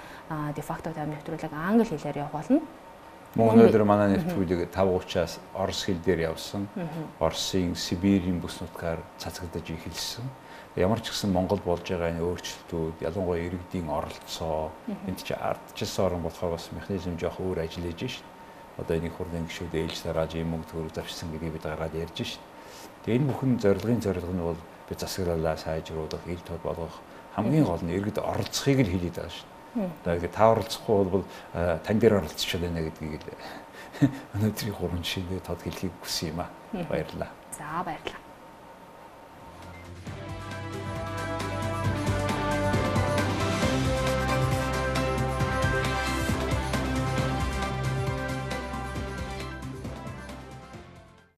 дефакто 0.58 0.90
тойм 0.90 1.14
нэвтрүүлэг 1.14 1.52
англи 1.54 1.86
хэлээр 1.86 2.26
болно. 2.34 2.60
Мөн 3.38 3.54
өнөөдөр 3.54 3.84
манай 3.86 4.08
нэвтрүүлэг 4.18 4.74
5:30-аас 4.74 5.38
орос 5.54 5.86
хэл 5.86 6.02
дээр 6.02 6.34
явсан. 6.34 6.66
Оросын 7.22 7.76
Сибирийн 7.78 8.42
бүс 8.42 8.58
нутгаар 8.58 8.98
цацагдаж 9.22 9.70
эхэлсэн 9.70 10.26
ямар 10.76 11.02
ч 11.02 11.10
гэсэн 11.10 11.34
Монгол 11.34 11.58
болж 11.58 11.82
байгаа 11.82 12.14
энэ 12.14 12.22
өөрчлөлтүүд 12.22 13.02
ялангуяа 13.02 13.42
иргэдийн 13.42 13.90
оролцоо 13.90 14.70
энд 15.06 15.18
чи 15.18 15.34
ардчилсан 15.34 16.06
орн 16.06 16.22
болохоор 16.22 16.54
бас 16.54 16.70
механизм 16.70 17.18
жоох 17.18 17.42
өөр 17.42 17.66
ажиллаж 17.66 17.98
шít. 17.98 18.26
Одоо 18.78 18.96
энийг 18.96 19.18
хурлын 19.18 19.50
гишүүд 19.50 19.74
ээлж 19.74 19.98
тарааж 20.06 20.38
юм 20.38 20.54
мөнгө 20.54 20.70
төгрөг 20.70 20.94
завшсан 20.94 21.34
гэдгийг 21.34 21.58
бид 21.58 21.66
гараад 21.66 21.94
ярьж 21.94 22.18
шít. 22.22 22.42
Тэгээ 23.02 23.18
энэ 23.18 23.28
бүхэн 23.34 23.58
зорилгын 23.58 24.00
зорилго 24.00 24.30
нь 24.30 24.46
бол 24.46 24.60
би 24.86 24.94
засаглалаа 24.94 25.56
сайжруулах, 25.58 26.22
ил 26.30 26.42
тод 26.46 26.62
болгох 26.62 27.02
хамгийн 27.34 27.66
гол 27.66 27.82
нь 27.82 27.90
иргэд 27.90 28.22
оролцохыг 28.22 28.78
л 28.86 28.92
хэлээд 28.94 29.16
байгаа 29.18 29.34
шít. 29.34 29.50
Одоо 29.74 30.16
ингэ 30.16 30.28
та 30.34 30.50
оролцохгүй 30.50 31.04
бол 31.10 31.24
тань 31.52 32.00
дээр 32.00 32.18
оролцчиход 32.18 32.66
байна 32.66 32.82
гэдгийг 32.86 33.22
л 33.22 33.34
өнөөдрийн 34.34 34.74
гурван 34.74 35.04
жишээнд 35.04 35.44
тод 35.44 35.62
хэлхийг 35.62 35.94
хүсэн 36.02 36.34
юм 36.34 36.40
аа. 36.42 36.50
Баярлалаа. 36.72 37.30
За 37.54 37.84
баярлалаа. 37.84 38.29